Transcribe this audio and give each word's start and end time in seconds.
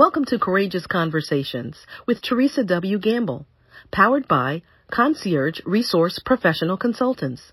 Welcome 0.00 0.24
to 0.28 0.38
Courageous 0.38 0.86
Conversations 0.86 1.76
with 2.06 2.22
Teresa 2.22 2.64
W. 2.64 2.98
Gamble, 2.98 3.44
powered 3.92 4.26
by 4.26 4.62
Concierge 4.90 5.60
Resource 5.66 6.18
Professional 6.24 6.78
Consultants. 6.78 7.52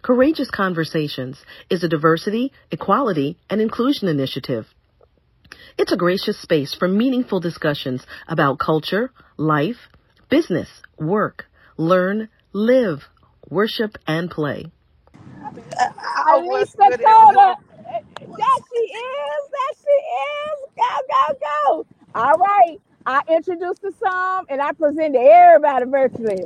Courageous 0.00 0.48
Conversations 0.48 1.42
is 1.68 1.82
a 1.82 1.88
diversity, 1.88 2.52
equality, 2.70 3.36
and 3.50 3.60
inclusion 3.60 4.06
initiative. 4.06 4.68
It's 5.76 5.90
a 5.90 5.96
gracious 5.96 6.40
space 6.40 6.72
for 6.72 6.86
meaningful 6.86 7.40
discussions 7.40 8.06
about 8.28 8.60
culture, 8.60 9.10
life, 9.36 9.88
business, 10.28 10.68
work, 11.00 11.46
learn, 11.76 12.28
live, 12.52 13.00
worship, 13.48 13.98
and 14.06 14.30
play. 14.30 14.66
What's 15.50 16.76
Alisa 16.76 16.90
good, 16.90 17.02
Carter. 17.02 17.69
That 18.40 18.60
she 18.72 18.80
is. 18.80 19.42
That 19.52 19.74
she 19.82 19.98
is. 20.26 20.58
Go, 20.76 20.92
go, 21.12 21.40
go. 21.40 21.86
All 22.16 22.38
right. 22.38 22.78
I 23.06 23.22
introduced 23.30 23.82
the 23.82 23.92
some 24.00 24.46
and 24.50 24.62
I 24.62 24.72
present 24.72 25.14
to 25.14 25.20
everybody 25.20 25.86
virtually. 25.86 26.44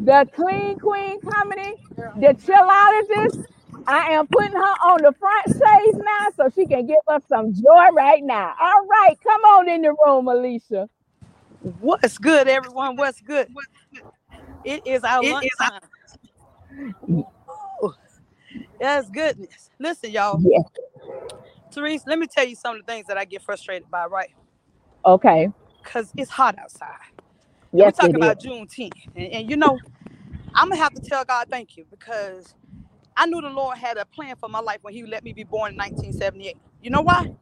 The 0.00 0.28
Clean 0.34 0.78
Queen 0.78 1.20
Comedy, 1.22 1.74
the 2.16 2.28
Chillologist. 2.28 3.46
I 3.88 4.12
am 4.14 4.28
putting 4.28 4.56
her 4.56 4.62
on 4.62 5.02
the 5.02 5.12
front 5.20 5.50
stage 5.50 5.96
now 5.96 6.28
so 6.36 6.50
she 6.54 6.66
can 6.68 6.86
give 6.86 6.98
us 7.08 7.22
some 7.28 7.54
joy 7.54 7.88
right 7.94 8.22
now. 8.24 8.54
All 8.60 8.86
right, 8.88 9.16
come 9.22 9.42
on 9.42 9.68
in 9.70 9.82
the 9.82 9.94
room, 10.06 10.28
Alicia. 10.28 10.88
What's 11.62 12.18
good, 12.18 12.48
everyone? 12.48 12.96
What's 12.96 13.20
good? 13.22 13.48
It 14.64 14.82
is 14.86 15.04
our 15.04 15.24
lunch 15.24 15.56
time. 15.58 15.80
That's 18.84 19.08
goodness. 19.08 19.70
Listen, 19.78 20.10
y'all. 20.10 20.42
Yeah. 20.44 20.58
Therese, 21.72 22.02
let 22.06 22.18
me 22.18 22.26
tell 22.26 22.46
you 22.46 22.54
some 22.54 22.76
of 22.76 22.84
the 22.84 22.92
things 22.92 23.06
that 23.06 23.16
I 23.16 23.24
get 23.24 23.40
frustrated 23.40 23.90
by, 23.90 24.04
right? 24.04 24.28
Okay. 25.06 25.48
Because 25.82 26.12
it's 26.18 26.30
hot 26.30 26.58
outside. 26.58 26.90
Yes, 27.72 27.86
We're 27.86 27.92
talking 27.92 28.16
about 28.16 28.40
Juneteenth. 28.40 28.92
And, 29.16 29.26
and 29.28 29.50
you 29.50 29.56
know, 29.56 29.78
I'm 30.54 30.68
gonna 30.68 30.82
have 30.82 30.92
to 30.92 31.00
tell 31.00 31.24
God 31.24 31.46
thank 31.50 31.78
you 31.78 31.86
because 31.90 32.54
I 33.16 33.24
knew 33.24 33.40
the 33.40 33.48
Lord 33.48 33.78
had 33.78 33.96
a 33.96 34.04
plan 34.04 34.36
for 34.36 34.50
my 34.50 34.60
life 34.60 34.80
when 34.82 34.92
He 34.92 35.02
let 35.06 35.24
me 35.24 35.32
be 35.32 35.44
born 35.44 35.72
in 35.72 35.78
1978. 35.78 36.54
You 36.82 36.90
know 36.90 37.00
why? 37.00 37.32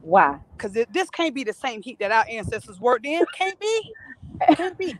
Why? 0.00 0.38
Because 0.56 0.72
this 0.90 1.10
can't 1.10 1.34
be 1.34 1.44
the 1.44 1.52
same 1.52 1.82
heat 1.82 1.98
that 1.98 2.10
our 2.10 2.24
ancestors 2.26 2.80
worked 2.80 3.04
in. 3.04 3.22
Can't 3.34 3.60
be. 3.60 3.94
Can't 4.56 4.78
be. 4.78 4.96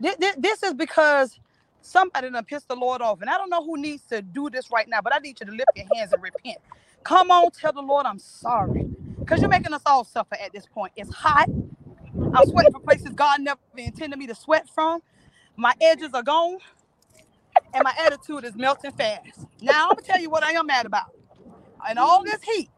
This, 0.00 0.16
this 0.36 0.62
is 0.62 0.74
because 0.74 1.40
somebody 1.82 2.30
done 2.30 2.44
pissed 2.46 2.68
the 2.68 2.76
Lord 2.76 3.02
off. 3.02 3.22
And 3.22 3.30
I 3.30 3.38
don't 3.38 3.50
know 3.50 3.64
who 3.64 3.78
needs 3.78 4.04
to 4.06 4.22
do 4.22 4.50
this 4.50 4.70
right 4.72 4.88
now, 4.88 5.00
but 5.02 5.14
I 5.14 5.18
need 5.18 5.40
you 5.40 5.46
to 5.46 5.52
lift 5.52 5.72
your 5.76 5.86
hands 5.92 6.12
and 6.12 6.22
repent. 6.22 6.58
Come 7.04 7.30
on, 7.30 7.50
tell 7.52 7.72
the 7.74 7.82
Lord 7.82 8.06
I'm 8.06 8.20
sorry. 8.20 8.88
Because 9.20 9.42
you're 9.42 9.50
making 9.50 9.74
us 9.74 9.82
all 9.86 10.04
suffer 10.04 10.36
at 10.36 10.52
this 10.52 10.66
point. 10.66 10.92
It's 10.96 11.10
hot. 11.10 11.50
I'm 12.34 12.44
sweating 12.44 12.72
from 12.72 12.82
places 12.82 13.14
God 13.14 13.40
never 13.40 13.60
intended 13.76 14.18
me 14.18 14.26
to 14.28 14.34
sweat 14.34 14.68
from. 14.74 15.00
My 15.56 15.74
edges 15.80 16.10
are 16.14 16.24
gone. 16.24 16.58
And 17.74 17.84
my 17.84 17.94
attitude 18.06 18.44
is 18.44 18.56
melting 18.56 18.92
fast. 18.92 19.46
Now 19.60 19.88
I'm 19.90 19.96
gonna 19.96 20.02
tell 20.02 20.20
you 20.20 20.30
what 20.30 20.44
I 20.44 20.52
am 20.52 20.66
mad 20.66 20.86
about. 20.86 21.06
In 21.90 21.98
all 21.98 22.24
this 22.24 22.42
heat, 22.42 22.70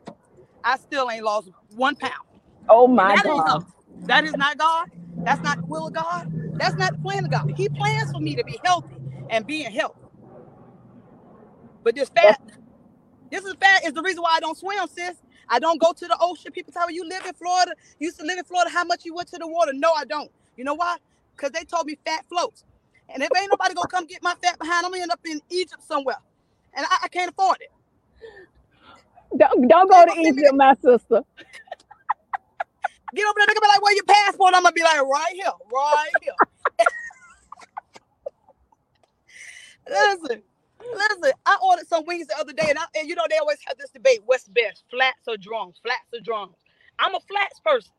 I 0.64 0.77
still 0.78 1.11
ain't 1.11 1.24
lost 1.24 1.50
one 1.74 1.96
pound. 1.96 2.14
Oh 2.68 2.86
my 2.89 3.16
that 3.16 3.24
God. 3.24 3.64
That 4.06 4.24
is 4.24 4.36
not 4.36 4.58
God. 4.58 4.86
That's 5.24 5.42
not 5.42 5.61
the 5.61 5.66
will 5.66 5.89
of 5.89 5.94
God. 5.94 6.27
That's 6.58 6.77
not 6.77 6.92
the 6.94 6.98
plan 6.98 7.24
of 7.24 7.30
God. 7.30 7.44
He 7.55 7.68
plans 7.68 8.11
for 8.12 8.20
me 8.20 8.36
to 8.36 8.44
be 8.44 8.61
healthy 8.64 8.93
and 9.30 9.47
be 9.47 9.64
in 9.64 9.72
health. 9.72 9.97
But 11.84 11.97
this 11.97 12.11
fat, 12.11 12.41
this 13.30 13.44
is 13.44 13.55
fat 13.61 13.84
is 13.86 13.94
the 13.94 14.03
reason 14.03 14.22
why 14.22 14.34
I 14.36 14.41
don't 14.41 14.58
swim, 14.58 14.78
sis. 14.89 15.17
I 15.48 15.58
don't 15.61 15.80
go 15.80 15.92
to 15.92 16.06
the 16.06 16.17
ocean. 16.20 16.53
People 16.53 16.72
tell 16.72 16.86
me 16.89 16.94
you 16.94 17.08
live 17.08 17.27
in 17.27 17.34
Florida. 17.34 17.72
You 18.00 18.06
used 18.08 18.19
to 18.20 18.27
live 18.27 18.39
in 18.39 18.45
Florida. 18.45 18.70
How 18.70 18.84
much 18.84 19.05
you 19.05 19.14
went 19.14 19.28
to 19.30 19.39
the 19.39 19.48
water? 19.48 19.72
No, 19.75 19.92
I 19.92 20.05
don't. 20.05 20.30
You 20.56 20.64
know 20.64 20.75
why? 20.75 20.98
Because 21.36 21.52
they 21.52 21.64
told 21.64 21.86
me 21.86 21.98
fat 22.06 22.27
floats. 22.28 22.64
And 23.11 23.22
if 23.22 23.30
ain't 23.36 23.50
nobody 23.50 23.75
gonna 23.75 23.89
come 23.89 24.06
get 24.06 24.22
my 24.22 24.34
fat 24.42 24.58
behind, 24.58 24.86
I'm 24.86 24.92
gonna 24.92 25.02
end 25.05 25.12
up 25.12 25.20
in 25.27 25.40
Egypt 25.51 25.83
somewhere. 25.84 26.18
And 26.74 26.86
I, 26.89 26.98
I 27.05 27.08
can't 27.08 27.30
afford 27.30 27.58
it. 27.61 27.73
Don't, 29.39 29.68
don't 29.68 29.90
go 29.90 30.07
to 30.07 30.13
Egypt, 30.20 30.55
my 30.55 30.74
sister. 30.84 31.23
Get 33.14 33.27
over 33.27 33.34
there, 33.39 33.46
they're 33.46 33.55
gonna 33.55 33.63
be 33.63 33.68
like, 33.68 33.83
where 33.83 33.95
your 33.95 34.05
passport? 34.05 34.55
I'm 34.57 34.63
gonna 34.64 34.73
be 34.73 34.83
like, 34.84 35.02
right 35.02 35.33
here, 35.34 35.52
right 35.73 36.11
here. 36.20 36.34
Listen, 39.89 40.42
listen, 40.80 41.33
I 41.46 41.56
ordered 41.62 41.86
some 41.86 42.05
wings 42.06 42.27
the 42.27 42.39
other 42.39 42.52
day, 42.52 42.67
and, 42.68 42.78
I, 42.78 42.84
and 42.96 43.08
you 43.08 43.14
know, 43.14 43.24
they 43.28 43.39
always 43.39 43.58
have 43.67 43.77
this 43.78 43.90
debate 43.90 44.20
what's 44.24 44.48
best, 44.48 44.84
flats 44.90 45.22
or 45.28 45.36
drums, 45.36 45.78
flats 45.83 46.12
or 46.12 46.20
drums. 46.20 46.56
I'm 46.98 47.14
a 47.14 47.20
flats 47.20 47.61
person. 47.61 47.92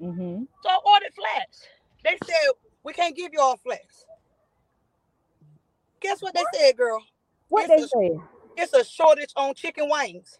Mm-hmm. 0.00 0.44
So 0.62 0.68
I 0.68 0.78
ordered 0.84 1.12
flats. 1.14 1.66
They 2.04 2.18
said, 2.24 2.52
we 2.84 2.92
can't 2.92 3.16
give 3.16 3.32
you 3.32 3.40
all 3.40 3.56
flats. 3.56 4.04
Guess 6.00 6.22
what 6.22 6.34
they 6.34 6.44
said, 6.54 6.76
girl? 6.76 7.02
What 7.48 7.68
it's 7.68 7.92
they 7.92 7.98
a, 7.98 8.08
said? 8.08 8.20
It's 8.56 8.72
a 8.72 8.84
shortage 8.84 9.32
on 9.36 9.54
chicken 9.54 9.88
wings. 9.90 10.38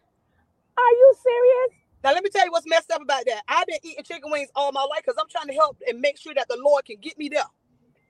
Are 0.76 0.92
you 0.92 1.14
serious? 1.22 1.82
Now 2.04 2.12
let 2.12 2.22
me 2.22 2.30
tell 2.30 2.44
you 2.44 2.52
what's 2.52 2.66
messed 2.68 2.92
up 2.92 3.02
about 3.02 3.24
that. 3.26 3.42
I've 3.48 3.66
been 3.66 3.78
eating 3.82 4.04
chicken 4.04 4.30
wings 4.30 4.48
all 4.54 4.70
my 4.70 4.82
life 4.82 5.00
because 5.04 5.16
I'm 5.20 5.28
trying 5.28 5.48
to 5.48 5.54
help 5.54 5.78
and 5.88 6.00
make 6.00 6.18
sure 6.18 6.32
that 6.34 6.46
the 6.48 6.58
Lord 6.62 6.84
can 6.84 6.96
get 7.00 7.18
me 7.18 7.28
there. 7.28 7.42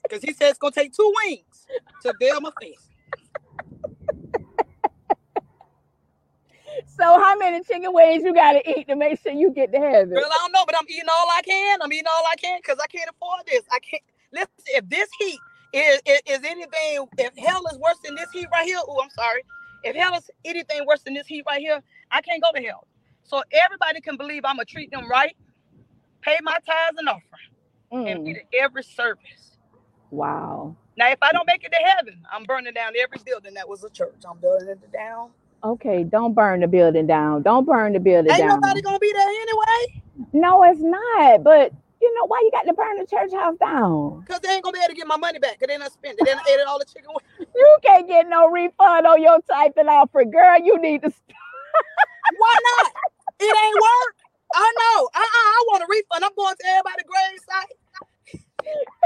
Because 0.08 0.22
he 0.22 0.32
says 0.32 0.50
it's 0.50 0.58
gonna 0.58 0.72
take 0.72 0.92
two 0.92 1.12
wings 1.24 1.66
to 2.02 2.14
veil 2.18 2.40
my 2.40 2.50
face. 2.60 2.88
so 6.86 7.04
how 7.20 7.36
many 7.36 7.62
chicken 7.64 7.92
wings 7.92 8.22
you 8.24 8.34
gotta 8.34 8.62
eat 8.68 8.88
to 8.88 8.96
make 8.96 9.20
sure 9.20 9.32
you 9.32 9.50
get 9.52 9.72
to 9.72 9.78
heaven? 9.78 10.10
Girl, 10.10 10.24
I 10.24 10.38
don't 10.38 10.52
know, 10.52 10.64
but 10.64 10.74
I'm 10.78 10.86
eating 10.88 11.08
all 11.10 11.28
I 11.30 11.42
can. 11.42 11.82
I'm 11.82 11.92
eating 11.92 12.06
all 12.06 12.24
I 12.30 12.36
can 12.36 12.58
because 12.58 12.78
I 12.82 12.86
can't 12.86 13.10
afford 13.10 13.46
this. 13.46 13.62
I 13.70 13.78
can't 13.80 14.02
listen. 14.32 14.48
If 14.66 14.88
this 14.88 15.08
heat 15.18 15.38
is, 15.74 16.00
is, 16.06 16.20
is 16.26 16.44
anything, 16.44 17.06
if 17.18 17.36
hell 17.36 17.62
is 17.70 17.78
worse 17.78 17.98
than 18.04 18.14
this 18.14 18.30
heat 18.32 18.48
right 18.52 18.66
here, 18.66 18.78
oh, 18.86 19.00
I'm 19.02 19.10
sorry. 19.10 19.42
If 19.84 19.94
hell 19.94 20.14
is 20.14 20.30
anything 20.44 20.84
worse 20.86 21.02
than 21.02 21.14
this 21.14 21.26
heat 21.26 21.44
right 21.46 21.60
here, 21.60 21.82
I 22.10 22.20
can't 22.20 22.42
go 22.42 22.50
to 22.54 22.62
hell. 22.62 22.86
So 23.22 23.42
everybody 23.52 24.00
can 24.00 24.16
believe 24.16 24.44
I'm 24.44 24.56
gonna 24.56 24.64
treat 24.64 24.90
them 24.90 25.08
right, 25.08 25.36
pay 26.22 26.38
my 26.42 26.58
tithes 26.66 26.96
and 26.98 27.08
offering, 27.08 27.22
mm. 27.92 28.10
and 28.10 28.24
be 28.24 28.34
to 28.34 28.40
every 28.58 28.82
service. 28.82 29.57
Wow. 30.10 30.76
Now, 30.96 31.10
if 31.10 31.18
I 31.22 31.32
don't 31.32 31.46
make 31.46 31.64
it 31.64 31.70
to 31.70 31.78
heaven, 31.96 32.20
I'm 32.32 32.44
burning 32.44 32.74
down 32.74 32.92
every 33.00 33.18
building 33.24 33.54
that 33.54 33.68
was 33.68 33.84
a 33.84 33.90
church. 33.90 34.22
I'm 34.28 34.38
burning 34.38 34.68
it 34.68 34.92
down. 34.92 35.30
Okay, 35.62 36.04
don't 36.04 36.34
burn 36.34 36.60
the 36.60 36.68
building 36.68 37.06
down. 37.06 37.42
Don't 37.42 37.66
burn 37.66 37.92
the 37.92 38.00
building 38.00 38.32
Ain't 38.32 38.38
down. 38.38 38.50
Ain't 38.50 38.62
nobody 38.62 38.82
gonna 38.82 38.98
be 38.98 39.12
there 39.12 39.28
anyway. 39.28 40.30
No, 40.32 40.62
it's 40.64 40.80
not. 40.80 41.42
But 41.42 41.72
you 42.00 42.14
know 42.14 42.26
why 42.26 42.40
you 42.42 42.50
got 42.52 42.62
to 42.62 42.72
burn 42.72 42.96
the 42.98 43.06
church 43.06 43.32
house 43.32 43.56
down? 43.58 44.20
Because 44.20 44.40
they 44.40 44.50
ain't 44.50 44.62
gonna 44.62 44.74
be 44.74 44.78
able 44.78 44.90
to 44.90 44.94
get 44.94 45.06
my 45.06 45.16
money 45.16 45.38
back. 45.38 45.58
Cause 45.58 45.66
they 45.68 45.76
not 45.78 45.92
spend 45.92 46.18
it. 46.18 46.24
They 46.24 46.32
ate 46.52 46.60
all 46.66 46.78
the 46.78 46.84
chicken. 46.84 47.10
you 47.54 47.78
can't 47.84 48.06
get 48.06 48.28
no 48.28 48.48
refund 48.48 49.06
on 49.06 49.20
your 49.22 49.40
typing 49.50 49.88
offer, 49.88 50.24
girl. 50.24 50.58
You 50.62 50.80
need 50.80 51.02
to. 51.02 51.10
Stop. 51.10 51.22
Why 52.38 52.54
not? 52.78 52.92
It 53.40 53.56
ain't 53.56 53.74
work. 53.76 54.16
I 54.54 54.72
know. 54.78 55.08
Uh-uh, 55.14 55.20
I 55.22 55.64
want 55.68 55.82
a 55.82 55.86
refund. 55.90 56.24
I'm 56.24 56.34
going 56.36 56.54
to 56.56 56.66
everybody 56.66 57.02
grave 57.04 57.38
site. 57.48 57.76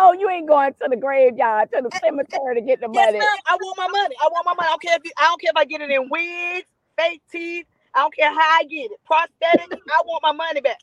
no, 0.00 0.12
you 0.12 0.28
ain't 0.30 0.48
going 0.48 0.72
to 0.72 0.88
the 0.88 0.96
graveyard, 0.96 1.70
to 1.72 1.82
the 1.82 1.90
cemetery 2.00 2.54
to 2.56 2.60
get 2.62 2.80
the 2.80 2.88
money. 2.88 3.18
Yes, 3.18 3.38
I 3.46 3.56
want 3.56 3.76
my 3.78 3.88
money. 3.88 4.16
I 4.20 4.28
want 4.28 4.46
my 4.46 4.54
money. 4.54 4.68
I 4.68 4.70
don't 4.72 4.82
care 4.82 4.96
if 4.96 5.04
you, 5.04 5.12
I 5.18 5.24
don't 5.24 5.40
care 5.40 5.52
if 5.54 5.56
I 5.60 5.64
get 5.64 5.80
it 5.80 5.90
in 5.90 6.08
wigs, 6.08 6.68
fake 6.96 7.22
teeth. 7.30 7.66
I 7.94 8.00
don't 8.00 8.14
care 8.14 8.30
how 8.30 8.40
I 8.60 8.64
get 8.64 8.90
it. 8.90 9.00
Prosthetics. 9.04 9.76
I 9.76 10.02
want 10.06 10.22
my 10.22 10.32
money 10.32 10.60
back. 10.60 10.78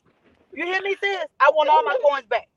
You 0.52 0.64
hear 0.66 0.80
me, 0.82 0.96
sis? 1.02 1.26
I 1.40 1.50
want 1.54 1.68
all 1.68 1.82
my 1.82 1.96
coins 2.04 2.26
back. 2.28 2.48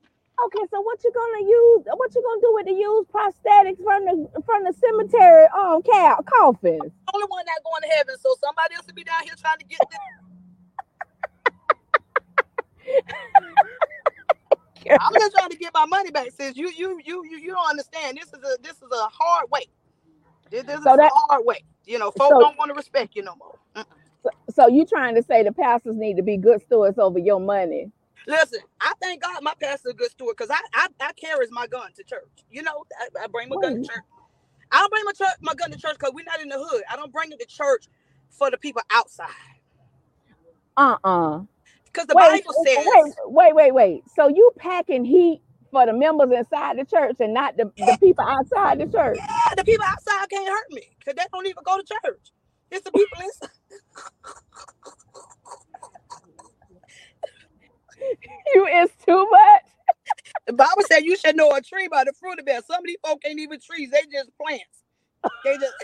Okay, 0.46 0.64
so 0.70 0.80
what 0.80 1.02
you 1.04 1.12
gonna 1.12 1.44
use? 1.44 1.82
What 1.94 2.14
you 2.14 2.22
gonna 2.22 2.40
do 2.40 2.54
with 2.54 2.66
the 2.66 2.72
used 2.72 3.08
prosthetics 3.10 3.82
from 3.84 4.04
the 4.04 4.42
from 4.44 4.64
the 4.64 4.72
cemetery 4.72 5.44
on 5.54 5.76
um, 5.76 5.82
cow 5.82 6.18
coffin? 6.26 6.80
Only 6.80 7.26
one 7.28 7.44
not 7.46 7.62
going 7.62 7.82
to 7.82 7.88
heaven, 7.96 8.16
so 8.18 8.34
somebody 8.40 8.74
else 8.74 8.86
will 8.86 8.94
be 8.94 9.04
down 9.04 9.22
here 9.24 9.34
trying 9.38 9.58
to 9.58 9.64
get 9.64 9.80
this. 9.90 10.00
I'm 14.90 15.12
just 15.14 15.34
trying 15.36 15.50
to 15.50 15.56
get 15.56 15.72
my 15.74 15.86
money 15.86 16.10
back. 16.10 16.30
Since 16.32 16.56
you 16.56 16.70
you 16.70 17.00
you 17.04 17.24
you 17.24 17.38
you 17.38 17.52
don't 17.52 17.70
understand, 17.70 18.18
this 18.18 18.28
is 18.28 18.40
a 18.44 18.62
this 18.62 18.76
is 18.76 18.88
a 18.92 19.08
hard 19.08 19.50
way. 19.50 19.66
This, 20.50 20.64
this 20.64 20.82
so 20.82 20.92
is 20.92 20.96
that, 20.98 21.10
a 21.12 21.32
hard 21.32 21.44
way. 21.44 21.64
You 21.86 21.98
know, 21.98 22.10
folks 22.10 22.34
so, 22.34 22.40
don't 22.40 22.58
want 22.58 22.70
to 22.70 22.74
respect 22.74 23.16
you 23.16 23.22
no 23.22 23.34
more. 23.36 23.84
So, 24.22 24.30
so 24.50 24.68
you 24.68 24.84
trying 24.84 25.14
to 25.16 25.22
say 25.22 25.42
the 25.42 25.52
pastors 25.52 25.96
need 25.96 26.16
to 26.16 26.22
be 26.22 26.36
good 26.36 26.60
stewards 26.62 26.98
over 26.98 27.18
your 27.18 27.40
money? 27.40 27.90
Listen, 28.26 28.60
I 28.80 28.92
thank 29.00 29.22
God 29.22 29.42
my 29.42 29.54
pastor's 29.60 29.92
a 29.92 29.96
good 29.96 30.10
steward 30.10 30.36
because 30.36 30.50
I, 30.50 30.60
I 30.74 30.88
I 31.00 31.12
carries 31.14 31.50
my 31.50 31.66
gun 31.66 31.90
to 31.96 32.04
church. 32.04 32.28
You 32.50 32.62
know, 32.62 32.84
I, 33.00 33.24
I 33.24 33.26
bring 33.26 33.48
my 33.48 33.56
gun 33.60 33.82
to 33.82 33.88
church. 33.88 34.04
I 34.70 34.78
don't 34.78 34.90
bring 34.90 35.04
my 35.04 35.12
church 35.12 35.36
my 35.40 35.54
gun 35.54 35.70
to 35.70 35.78
church 35.78 35.96
because 35.98 36.12
we're 36.14 36.24
not 36.24 36.40
in 36.40 36.48
the 36.48 36.58
hood. 36.58 36.82
I 36.90 36.96
don't 36.96 37.12
bring 37.12 37.32
it 37.32 37.40
to 37.40 37.46
church 37.46 37.86
for 38.30 38.50
the 38.50 38.56
people 38.56 38.82
outside. 38.92 39.26
Uh-uh. 40.76 41.42
Because 41.92 42.06
the 42.06 42.14
wait, 42.14 42.44
Bible 42.44 42.64
says 42.64 42.76
wait, 42.78 43.14
wait, 43.26 43.54
wait, 43.54 43.74
wait. 43.74 44.02
So 44.14 44.28
you 44.28 44.50
packing 44.58 45.04
heat 45.04 45.42
for 45.70 45.86
the 45.86 45.92
members 45.92 46.30
inside 46.36 46.78
the 46.78 46.84
church 46.84 47.16
and 47.20 47.34
not 47.34 47.56
the, 47.56 47.70
the 47.76 47.96
people 48.00 48.24
outside 48.24 48.80
the 48.80 48.86
church. 48.86 49.18
Yeah, 49.18 49.54
the 49.56 49.64
people 49.64 49.84
outside 49.86 50.30
can't 50.30 50.48
hurt 50.48 50.70
me 50.70 50.82
because 50.98 51.14
they 51.16 51.24
don't 51.32 51.46
even 51.46 51.62
go 51.64 51.78
to 51.78 51.84
church. 51.84 52.32
It's 52.70 52.84
the 52.84 52.92
people 52.92 53.18
inside. 53.22 53.50
you 58.54 58.66
is 58.66 58.90
too 59.06 59.28
much. 59.30 59.62
The 60.46 60.52
Bible 60.54 60.82
said 60.90 61.00
you 61.00 61.16
should 61.16 61.36
know 61.36 61.52
a 61.52 61.60
tree 61.60 61.88
by 61.88 62.04
the 62.04 62.12
fruit 62.18 62.38
of 62.38 62.46
it. 62.48 62.64
Some 62.66 62.78
of 62.78 62.84
these 62.86 62.96
folk 63.04 63.20
ain't 63.24 63.40
even 63.40 63.60
trees; 63.60 63.90
they 63.90 64.02
just 64.12 64.30
plants. 64.40 64.64
They 65.44 65.54
just. 65.58 65.74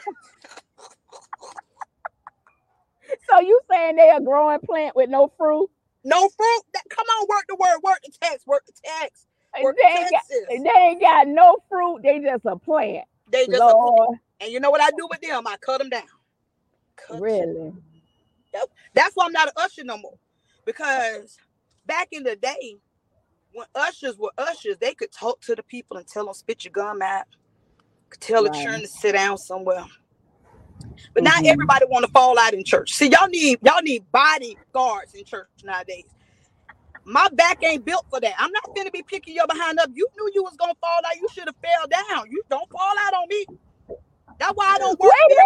so 3.30 3.40
you 3.40 3.60
saying 3.70 3.96
they 3.96 4.10
a 4.10 4.20
growing 4.20 4.60
plant 4.60 4.96
with 4.96 5.10
no 5.10 5.32
fruit? 5.38 5.70
No 6.04 6.28
fruit. 6.28 6.62
That, 6.74 6.82
come 6.90 7.06
on, 7.06 7.26
work 7.28 7.44
the 7.48 7.56
word, 7.56 7.78
work 7.82 8.00
the 8.04 8.12
text, 8.20 8.46
work 8.46 8.64
the 8.66 8.72
text. 8.84 9.26
Work 9.62 9.76
they, 9.82 9.88
ain't 9.88 10.10
got, 10.10 10.22
they 10.48 10.80
ain't 10.80 11.00
got 11.00 11.26
no 11.26 11.58
fruit. 11.68 12.00
They 12.02 12.20
just 12.20 12.44
a 12.44 12.56
plant. 12.56 13.04
They 13.30 13.46
just 13.46 13.58
Lord. 13.58 13.72
a 13.72 14.06
plant. 14.06 14.20
And 14.40 14.52
you 14.52 14.60
know 14.60 14.70
what 14.70 14.80
I 14.80 14.90
do 14.90 15.08
with 15.10 15.20
them? 15.20 15.46
I 15.46 15.56
cut 15.56 15.78
them 15.78 15.88
down. 15.88 16.02
Cut 16.96 17.20
really? 17.20 17.72
Yep. 18.54 18.70
That's 18.94 19.14
why 19.14 19.26
I'm 19.26 19.32
not 19.32 19.48
an 19.48 19.54
usher 19.56 19.84
no 19.84 19.98
more. 19.98 20.18
Because 20.64 21.38
back 21.86 22.08
in 22.12 22.22
the 22.22 22.36
day, 22.36 22.76
when 23.52 23.66
ushers 23.74 24.16
were 24.18 24.30
ushers, 24.38 24.76
they 24.78 24.94
could 24.94 25.10
talk 25.10 25.40
to 25.42 25.54
the 25.54 25.62
people 25.62 25.96
and 25.96 26.06
tell 26.06 26.26
them 26.26 26.34
spit 26.34 26.64
your 26.64 26.72
gum 26.72 27.02
out, 27.02 27.24
could 28.10 28.20
tell 28.20 28.44
right. 28.44 28.52
the 28.52 28.58
churn 28.58 28.80
to 28.80 28.88
sit 28.88 29.12
down 29.12 29.38
somewhere. 29.38 29.84
But 31.14 31.24
mm-hmm. 31.24 31.24
not 31.24 31.46
everybody 31.46 31.86
want 31.88 32.04
to 32.04 32.12
fall 32.12 32.38
out 32.38 32.54
in 32.54 32.64
church. 32.64 32.94
See, 32.94 33.08
y'all 33.08 33.28
need 33.28 33.58
y'all 33.62 33.82
need 33.82 34.04
bodyguards 34.12 35.14
in 35.14 35.24
church 35.24 35.48
nowadays. 35.64 36.04
My 37.04 37.28
back 37.32 37.62
ain't 37.64 37.84
built 37.84 38.04
for 38.10 38.20
that. 38.20 38.34
I'm 38.38 38.52
not 38.52 38.74
gonna 38.76 38.90
be 38.90 39.02
picking 39.02 39.34
your 39.34 39.46
behind 39.46 39.78
up. 39.80 39.88
You 39.94 40.06
knew 40.16 40.30
you 40.34 40.42
was 40.42 40.54
gonna 40.58 40.74
fall 40.80 41.00
out. 41.06 41.16
You 41.16 41.26
should 41.32 41.46
have 41.46 41.56
fell 41.62 41.88
down. 41.88 42.30
You 42.30 42.42
don't 42.50 42.68
fall 42.70 42.94
out 43.00 43.14
on 43.14 43.28
me. 43.28 43.46
That's 44.38 44.52
why 44.54 44.74
I 44.74 44.78
don't 44.78 44.98
work. 45.00 45.10
Wait, 45.28 45.38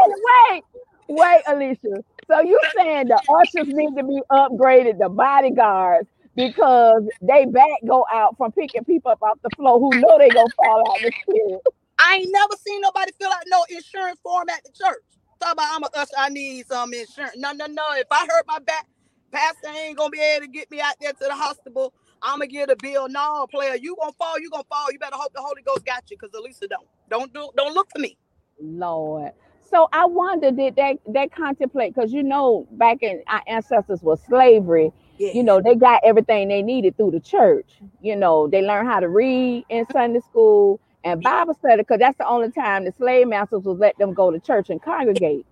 wait, 0.50 0.62
wait, 1.08 1.42
Alicia. 1.46 2.04
So 2.28 2.40
you 2.40 2.60
saying 2.76 3.08
the 3.08 3.20
ushers 3.28 3.72
need 3.72 3.96
to 3.96 4.04
be 4.04 4.20
upgraded, 4.30 4.98
the 4.98 5.08
bodyguards, 5.08 6.08
because 6.34 7.04
they 7.20 7.44
back 7.46 7.68
go 7.86 8.06
out 8.12 8.36
from 8.36 8.52
picking 8.52 8.84
people 8.84 9.10
up 9.10 9.22
off 9.22 9.38
the 9.42 9.50
floor 9.56 9.78
who 9.78 9.90
know 10.00 10.18
they 10.18 10.30
gonna 10.30 10.48
fall 10.56 10.80
out 10.92 10.98
the 11.00 11.12
spirit. 11.22 11.62
I 11.98 12.16
ain't 12.16 12.32
never 12.32 12.54
seen 12.66 12.80
nobody 12.80 13.12
fill 13.20 13.30
out 13.30 13.42
no 13.46 13.64
insurance 13.70 14.18
form 14.22 14.48
at 14.48 14.64
the 14.64 14.72
church. 14.72 15.04
Talk 15.42 15.54
about 15.54 15.68
I'm 15.74 15.82
a 15.82 15.88
usher, 15.94 16.14
I 16.18 16.28
need 16.28 16.66
some 16.66 16.94
insurance. 16.94 17.34
No, 17.36 17.52
no, 17.52 17.66
no. 17.66 17.82
If 17.94 18.06
I 18.12 18.26
hurt 18.30 18.44
my 18.46 18.60
back, 18.60 18.86
pastor 19.32 19.68
ain't 19.68 19.98
gonna 19.98 20.10
be 20.10 20.20
able 20.20 20.46
to 20.46 20.52
get 20.52 20.70
me 20.70 20.80
out 20.80 20.94
there 21.00 21.12
to 21.12 21.24
the 21.24 21.34
hospital. 21.34 21.92
I'm 22.22 22.38
gonna 22.38 22.46
get 22.46 22.70
a 22.70 22.76
bill. 22.76 23.08
No, 23.08 23.46
player, 23.50 23.74
you 23.74 23.96
gonna 24.00 24.12
fall, 24.12 24.38
you 24.38 24.50
gonna 24.50 24.64
fall. 24.70 24.92
You 24.92 25.00
better 25.00 25.16
hope 25.16 25.32
the 25.34 25.40
Holy 25.42 25.62
Ghost 25.62 25.84
got 25.84 26.08
you, 26.10 26.16
because 26.20 26.32
Elisa 26.38 26.68
don't. 26.68 26.86
Don't 27.10 27.34
do 27.34 27.50
don't 27.56 27.74
look 27.74 27.88
for 27.92 28.00
me. 28.00 28.16
Lord. 28.60 29.32
So 29.68 29.88
I 29.92 30.04
wonder 30.06 30.52
did 30.52 30.76
that 30.76 30.98
that 31.08 31.32
contemplate 31.34 31.94
because 31.94 32.12
you 32.12 32.22
know 32.22 32.68
back 32.72 33.02
in 33.02 33.22
our 33.26 33.42
ancestors 33.48 34.02
was 34.02 34.22
slavery. 34.28 34.92
Yeah. 35.18 35.32
You 35.34 35.42
know 35.42 35.60
they 35.60 35.74
got 35.74 36.02
everything 36.04 36.48
they 36.48 36.62
needed 36.62 36.96
through 36.96 37.12
the 37.12 37.20
church. 37.20 37.80
You 38.00 38.14
know 38.16 38.48
they 38.48 38.62
learned 38.62 38.88
how 38.88 39.00
to 39.00 39.08
read 39.08 39.64
in 39.70 39.86
Sunday 39.90 40.20
school 40.20 40.80
and 41.04 41.22
Bible 41.22 41.54
study 41.54 41.78
because 41.78 41.98
that's 41.98 42.18
the 42.18 42.26
only 42.26 42.50
time 42.50 42.84
the 42.84 42.92
slave 42.92 43.28
masters 43.28 43.62
would 43.62 43.78
let 43.78 43.96
them 43.98 44.14
go 44.14 44.30
to 44.30 44.38
church 44.38 44.70
and 44.70 44.80
congregate. 44.80 45.46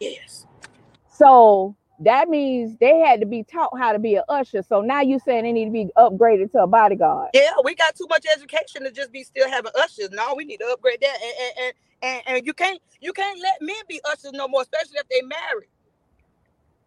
Yes. 0.00 0.46
So 1.08 1.76
that 2.00 2.28
means 2.28 2.76
they 2.78 2.98
had 2.98 3.20
to 3.20 3.26
be 3.26 3.42
taught 3.42 3.78
how 3.78 3.92
to 3.92 3.98
be 3.98 4.16
an 4.16 4.24
usher. 4.28 4.62
So 4.62 4.80
now 4.82 5.00
you 5.00 5.18
saying 5.18 5.44
they 5.44 5.52
need 5.52 5.66
to 5.66 5.70
be 5.70 5.88
upgraded 5.96 6.52
to 6.52 6.58
a 6.62 6.66
bodyguard. 6.66 7.30
Yeah, 7.32 7.52
we 7.64 7.74
got 7.74 7.94
too 7.96 8.06
much 8.08 8.26
education 8.30 8.82
to 8.84 8.90
just 8.90 9.12
be 9.12 9.22
still 9.22 9.48
having 9.48 9.72
ushers. 9.78 10.10
No, 10.12 10.34
we 10.34 10.44
need 10.44 10.58
to 10.58 10.66
upgrade 10.66 11.00
that. 11.00 11.18
And, 11.22 11.34
and, 11.40 11.66
and 11.66 11.74
and, 12.02 12.22
and 12.26 12.46
you 12.46 12.52
can't 12.52 12.80
you 13.00 13.12
can't 13.12 13.40
let 13.40 13.60
men 13.60 13.76
be 13.88 14.00
ushers 14.10 14.32
no 14.32 14.48
more, 14.48 14.62
especially 14.62 14.98
if 14.98 15.08
they 15.08 15.22
married. 15.22 15.68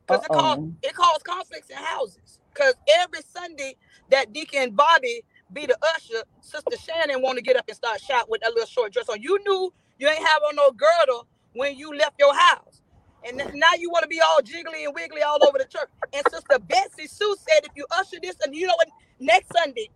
Because 0.07 0.25
it 0.25 0.29
cause 0.29 0.59
it 0.83 0.93
causes 0.93 1.23
conflicts 1.23 1.69
in 1.69 1.77
houses. 1.77 2.39
Because 2.53 2.75
every 2.99 3.19
Sunday 3.33 3.75
that 4.09 4.33
Deacon 4.33 4.71
Bobby 4.71 5.21
be 5.53 5.65
the 5.65 5.77
usher, 5.95 6.23
Sister 6.41 6.77
Shannon 6.77 7.21
want 7.21 7.37
to 7.37 7.43
get 7.43 7.55
up 7.55 7.65
and 7.67 7.75
start 7.75 8.01
shouting 8.01 8.29
with 8.29 8.41
that 8.41 8.51
little 8.53 8.67
short 8.67 8.93
dress 8.93 9.09
on. 9.09 9.21
You 9.21 9.39
knew 9.45 9.73
you 9.97 10.07
ain't 10.07 10.19
have 10.19 10.41
on 10.47 10.55
no 10.55 10.71
girdle 10.71 11.27
when 11.53 11.77
you 11.77 11.95
left 11.95 12.15
your 12.19 12.35
house. 12.35 12.81
And 13.27 13.37
now 13.37 13.73
you 13.77 13.89
want 13.89 14.03
to 14.03 14.07
be 14.07 14.21
all 14.21 14.39
jiggly 14.41 14.85
and 14.85 14.93
wiggly 14.95 15.21
all 15.21 15.39
over 15.47 15.57
the 15.57 15.65
church. 15.65 15.89
And 16.13 16.23
Sister 16.29 16.59
Betsy 16.59 17.07
Sue 17.07 17.35
said, 17.39 17.65
if 17.65 17.71
you 17.75 17.85
usher 17.91 18.17
this, 18.21 18.35
and 18.45 18.55
you 18.55 18.67
know 18.67 18.75
what, 18.75 18.87
next 19.19 19.51
Sunday, 19.55 19.89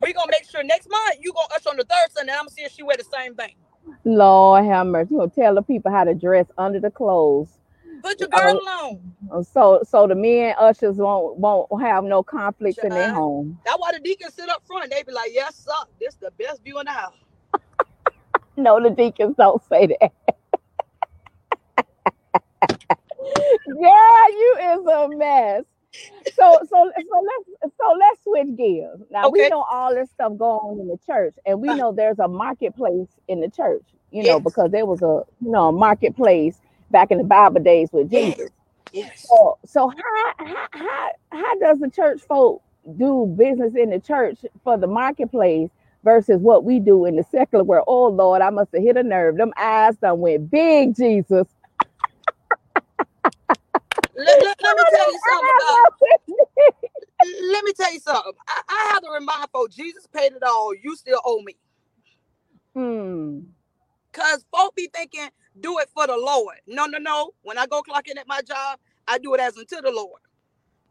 we're 0.00 0.12
gonna 0.12 0.30
make 0.30 0.48
sure 0.48 0.62
next 0.62 0.88
month 0.88 1.16
you 1.20 1.32
gonna 1.32 1.48
usher 1.56 1.70
on 1.70 1.76
the 1.76 1.84
third 1.84 2.12
Sunday. 2.12 2.32
I'm 2.32 2.40
gonna 2.40 2.50
see 2.50 2.62
if 2.62 2.72
she 2.72 2.82
wear 2.84 2.96
the 2.96 3.04
same 3.04 3.34
thing. 3.34 3.54
Lord 4.04 4.64
have 4.64 4.86
mercy. 4.86 5.08
You 5.12 5.18
gonna 5.18 5.30
tell 5.30 5.54
the 5.56 5.62
people 5.62 5.90
how 5.90 6.04
to 6.04 6.14
dress 6.14 6.46
under 6.56 6.78
the 6.78 6.90
clothes. 6.90 7.57
Put 8.02 8.20
your 8.20 8.28
girl 8.28 8.60
on. 8.66 9.12
Uh, 9.32 9.42
so 9.42 9.82
so 9.88 10.06
the 10.06 10.14
men 10.14 10.54
ushers 10.58 10.96
won't 10.96 11.38
won't 11.38 11.82
have 11.82 12.04
no 12.04 12.22
conflicts 12.22 12.78
in 12.82 12.90
their 12.90 13.12
home. 13.12 13.58
That's 13.64 13.78
why 13.78 13.92
the 13.92 14.00
deacons 14.00 14.34
sit 14.34 14.48
up 14.48 14.66
front. 14.66 14.90
They 14.90 15.02
be 15.02 15.12
like, 15.12 15.30
Yes, 15.32 15.56
sir. 15.56 15.72
This 16.00 16.14
is 16.14 16.20
the 16.20 16.30
best 16.38 16.62
view 16.62 16.78
in 16.78 16.86
the 16.86 16.92
house. 16.92 17.14
no, 18.56 18.82
the 18.82 18.90
deacons 18.90 19.36
don't 19.36 19.62
say 19.68 19.86
that. 19.86 20.12
Girl, 23.66 24.30
you 24.30 24.56
is 24.60 24.86
a 24.86 25.08
mess. 25.16 25.64
So 26.34 26.58
so 26.68 26.68
so 26.68 27.26
let's 27.26 27.74
so 27.76 27.96
let's 27.98 28.22
switch 28.22 28.56
gears. 28.56 29.00
Now 29.10 29.28
okay. 29.28 29.42
we 29.42 29.48
know 29.48 29.64
all 29.70 29.94
this 29.94 30.10
stuff 30.10 30.36
going 30.36 30.60
on 30.60 30.80
in 30.80 30.88
the 30.88 30.98
church, 31.06 31.34
and 31.46 31.60
we 31.60 31.74
know 31.74 31.92
there's 31.92 32.18
a 32.18 32.28
marketplace 32.28 33.08
in 33.26 33.40
the 33.40 33.48
church. 33.48 33.82
You 34.10 34.22
know, 34.22 34.36
yes. 34.36 34.44
because 34.44 34.70
there 34.70 34.86
was 34.86 35.02
a 35.02 35.24
you 35.44 35.50
know 35.50 35.68
a 35.68 35.72
marketplace 35.72 36.60
back 36.90 37.10
in 37.10 37.18
the 37.18 37.24
Bible 37.24 37.62
days 37.62 37.88
with 37.92 38.10
Jesus. 38.10 38.50
Yes. 38.92 39.26
So 39.28 39.58
so 39.64 39.88
how 39.88 40.32
how 40.38 40.66
how, 40.70 41.10
how 41.30 41.58
does 41.58 41.78
the 41.78 41.90
church 41.90 42.20
folk 42.22 42.62
do 42.96 43.26
business 43.36 43.74
in 43.74 43.90
the 43.90 44.00
church 44.00 44.38
for 44.64 44.78
the 44.78 44.86
marketplace 44.86 45.70
versus 46.04 46.40
what 46.40 46.64
we 46.64 46.80
do 46.80 47.04
in 47.04 47.16
the 47.16 47.24
secular 47.30 47.64
world? 47.64 47.84
Oh 47.86 48.08
Lord, 48.08 48.40
I 48.42 48.50
must 48.50 48.70
have 48.74 48.82
hit 48.82 48.96
a 48.96 49.02
nerve. 49.02 49.36
Them 49.36 49.52
eyes 49.56 49.96
done 49.96 50.20
went 50.20 50.50
big, 50.50 50.96
Jesus 50.96 51.46
let, 54.18 54.42
let, 54.42 54.56
let, 54.62 54.76
me 54.76 54.84
tell 54.90 55.12
you 55.12 55.20
something 55.30 55.50
about. 55.56 55.94
let 57.52 57.64
me 57.64 57.72
tell 57.72 57.92
you 57.92 58.00
something. 58.00 58.32
I, 58.48 58.60
I, 58.68 58.90
have 58.92 59.02
to 59.02 59.10
remind 59.10 59.50
folks, 59.50 59.76
Jesus 59.76 60.06
paid 60.12 60.32
it 60.32 60.42
all. 60.42 60.74
You 60.74 60.96
still 60.96 61.20
owe 61.24 61.40
me. 61.42 61.56
Hmm. 62.74 63.40
Cause 64.18 64.46
folk 64.52 64.76
be 64.76 64.90
thinking, 64.94 65.28
do 65.60 65.78
it 65.80 65.90
for 65.94 66.06
the 66.08 66.16
Lord. 66.18 66.56
No, 66.68 66.86
no, 66.86 66.98
no. 66.98 67.32
When 67.42 67.58
I 67.58 67.66
go 67.66 67.82
clock 67.82 68.08
in 68.08 68.18
at 68.18 68.28
my 68.28 68.42
job, 68.42 68.80
I 69.08 69.18
do 69.18 69.34
it 69.34 69.40
as 69.40 69.56
unto 69.58 69.82
the 69.82 69.92
Lord. 69.92 70.20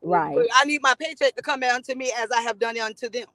Right. 0.02 0.52
I 0.56 0.66
need 0.66 0.82
my 0.84 0.96
paycheck 1.00 1.36
to 1.36 1.44
come 1.44 1.64
out 1.64 1.74
unto 1.76 1.96
me 1.96 2.14
as 2.18 2.30
I 2.32 2.42
have 2.42 2.60
done 2.60 2.78
it 2.78 2.82
unto 2.82 3.10
them. 3.10 3.28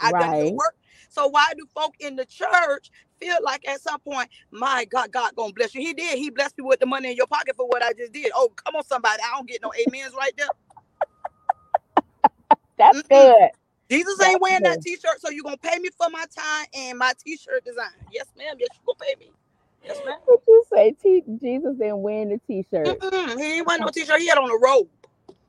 I 0.00 0.12
right. 0.12 0.14
done 0.14 0.38
the 0.38 0.48
work. 0.48 0.76
So 1.10 1.28
why 1.28 1.52
do 1.56 1.66
folk 1.74 1.94
in 2.00 2.16
the 2.16 2.26
church 2.26 2.90
feel 3.20 3.36
like 3.44 3.66
at 3.68 3.80
some 3.82 4.00
point, 4.00 4.28
my 4.52 4.86
God, 4.86 5.12
God 5.12 5.34
gonna 5.36 5.52
bless 5.54 5.74
you. 5.74 5.82
He 5.82 5.94
did. 5.94 6.18
He 6.18 6.30
blessed 6.30 6.58
me 6.58 6.64
with 6.64 6.80
the 6.80 6.86
money 6.86 7.10
in 7.12 7.16
your 7.16 7.28
pocket 7.28 7.56
for 7.56 7.66
what 7.68 7.82
I 7.82 7.94
just 7.94 8.12
did. 8.12 8.32
Oh, 8.34 8.50
come 8.56 8.76
on, 8.76 8.84
somebody. 8.84 9.22
I 9.24 9.36
don't 9.36 9.48
get 9.48 9.62
no 9.62 9.72
amens 9.86 10.14
right 10.18 10.32
there. 10.36 10.48
That's 12.78 13.02
Mm-mm. 13.02 13.08
good. 13.10 13.50
Jesus 13.90 14.20
ain't 14.22 14.40
wearing 14.40 14.62
that 14.64 14.82
t-shirt, 14.82 15.20
so 15.20 15.30
you 15.30 15.42
gonna 15.42 15.56
pay 15.56 15.78
me 15.78 15.90
for 15.96 16.08
my 16.10 16.24
time 16.36 16.66
and 16.74 16.98
my 16.98 17.12
t-shirt 17.24 17.64
design. 17.64 17.86
Yes, 18.10 18.26
ma'am. 18.36 18.56
Yes, 18.58 18.70
you 18.72 18.80
gonna 18.86 18.98
pay 18.98 19.14
me. 19.24 19.32
Yes, 19.84 20.00
ma'am. 20.04 20.18
What 20.24 20.40
you 20.48 20.64
say? 20.72 20.96
T- 21.00 21.22
Jesus 21.40 21.76
didn't 21.76 22.02
wear 22.02 22.26
the 22.26 22.40
t-shirt. 22.46 22.98
Mm-mm. 22.98 23.38
He 23.38 23.58
ain't 23.58 23.66
wearing 23.66 23.82
no 23.82 23.88
t-shirt. 23.88 24.20
He 24.20 24.26
had 24.26 24.38
on 24.38 24.50
a 24.50 24.58
robe. 24.58 24.88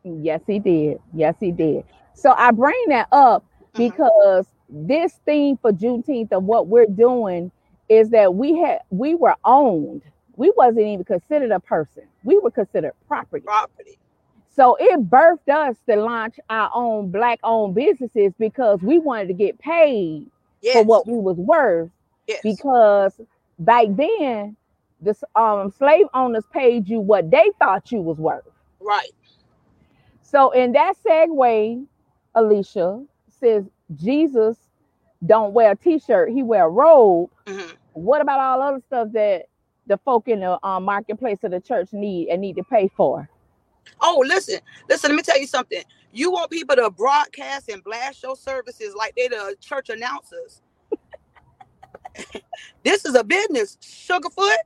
Yes, 0.04 0.42
he 0.46 0.60
did. 0.60 1.00
Yes, 1.14 1.36
he 1.40 1.52
did. 1.52 1.84
So 2.14 2.34
I 2.38 2.52
bring 2.52 2.82
that 2.90 3.08
up 3.12 3.44
mm-hmm. 3.74 3.90
because 3.90 4.46
this 4.70 5.20
theme 5.26 5.58
for 5.58 5.72
Juneteenth 5.72 6.32
of 6.32 6.44
what 6.44 6.68
we're 6.68 6.86
doing 6.86 7.52
is 7.90 8.10
that 8.10 8.36
we 8.36 8.58
had 8.58 8.80
we 8.90 9.16
were 9.16 9.36
owned. 9.46 10.04
We 10.36 10.52
wasn't 10.56 10.86
even 10.86 11.04
considered 11.04 11.52
a 11.52 11.60
person. 11.60 12.04
We 12.24 12.38
were 12.38 12.52
considered 12.52 12.94
property. 13.08 13.44
Property. 13.44 13.98
So 14.58 14.76
it 14.80 15.08
birthed 15.08 15.48
us 15.50 15.78
to 15.88 15.98
launch 15.98 16.40
our 16.50 16.72
own 16.74 17.12
black 17.12 17.40
owned 17.44 17.76
businesses 17.76 18.34
because 18.40 18.82
we 18.82 18.98
wanted 18.98 19.28
to 19.28 19.36
get 19.36 19.60
paid 19.60 20.26
yes. 20.62 20.74
for 20.74 20.84
what 20.84 21.08
we 21.08 21.14
was 21.14 21.38
worth. 21.38 21.92
Yes. 22.28 22.40
Because 22.42 23.14
back 23.60 23.86
then, 23.92 24.58
the 25.00 25.16
um, 25.36 25.72
slave 25.78 26.08
owners 26.16 26.44
paid 26.52 26.90
you 26.90 27.00
what 27.00 27.30
they 27.30 27.52
thought 27.60 27.92
you 27.92 28.02
was 28.02 28.18
worth. 28.18 28.50
Right. 28.80 29.12
So 30.24 30.50
in 30.50 30.72
that 30.72 30.96
segue, 31.06 31.86
Alicia 32.34 33.06
says 33.40 33.64
Jesus 33.94 34.58
don't 35.24 35.54
wear 35.54 35.74
a 35.74 35.76
t-shirt, 35.76 36.32
he 36.32 36.42
wear 36.42 36.66
a 36.66 36.70
robe. 36.70 37.30
Mm-hmm. 37.46 37.76
What 37.94 38.22
about 38.22 38.40
all 38.40 38.62
other 38.64 38.82
stuff 38.88 39.10
that 39.14 39.50
the 39.86 39.98
folk 39.98 40.28
in 40.28 40.40
the 40.40 40.58
um, 40.66 40.84
marketplace 40.84 41.44
of 41.44 41.52
the 41.52 41.60
church 41.60 41.90
need 41.94 42.30
and 42.30 42.42
need 42.42 42.56
to 42.56 42.64
pay 42.64 42.90
for? 42.98 43.30
Oh, 44.02 44.24
listen, 44.28 44.60
listen, 44.90 45.12
let 45.12 45.16
me 45.18 45.24
tell 45.24 45.40
you 45.40 45.48
something. 45.48 45.84
You 46.14 46.32
want 46.32 46.52
people 46.52 46.76
to 46.78 46.90
broadcast 46.92 47.70
and 47.70 47.84
blast 47.84 48.24
your 48.24 48.36
services 48.36 48.96
like 48.98 49.16
they 49.16 49.28
the 49.30 49.56
church 49.62 49.90
announcers. 49.90 50.62
this 52.84 53.06
is 53.06 53.16
a 53.16 53.24
business, 53.24 53.78
Sugarfoot. 53.82 54.58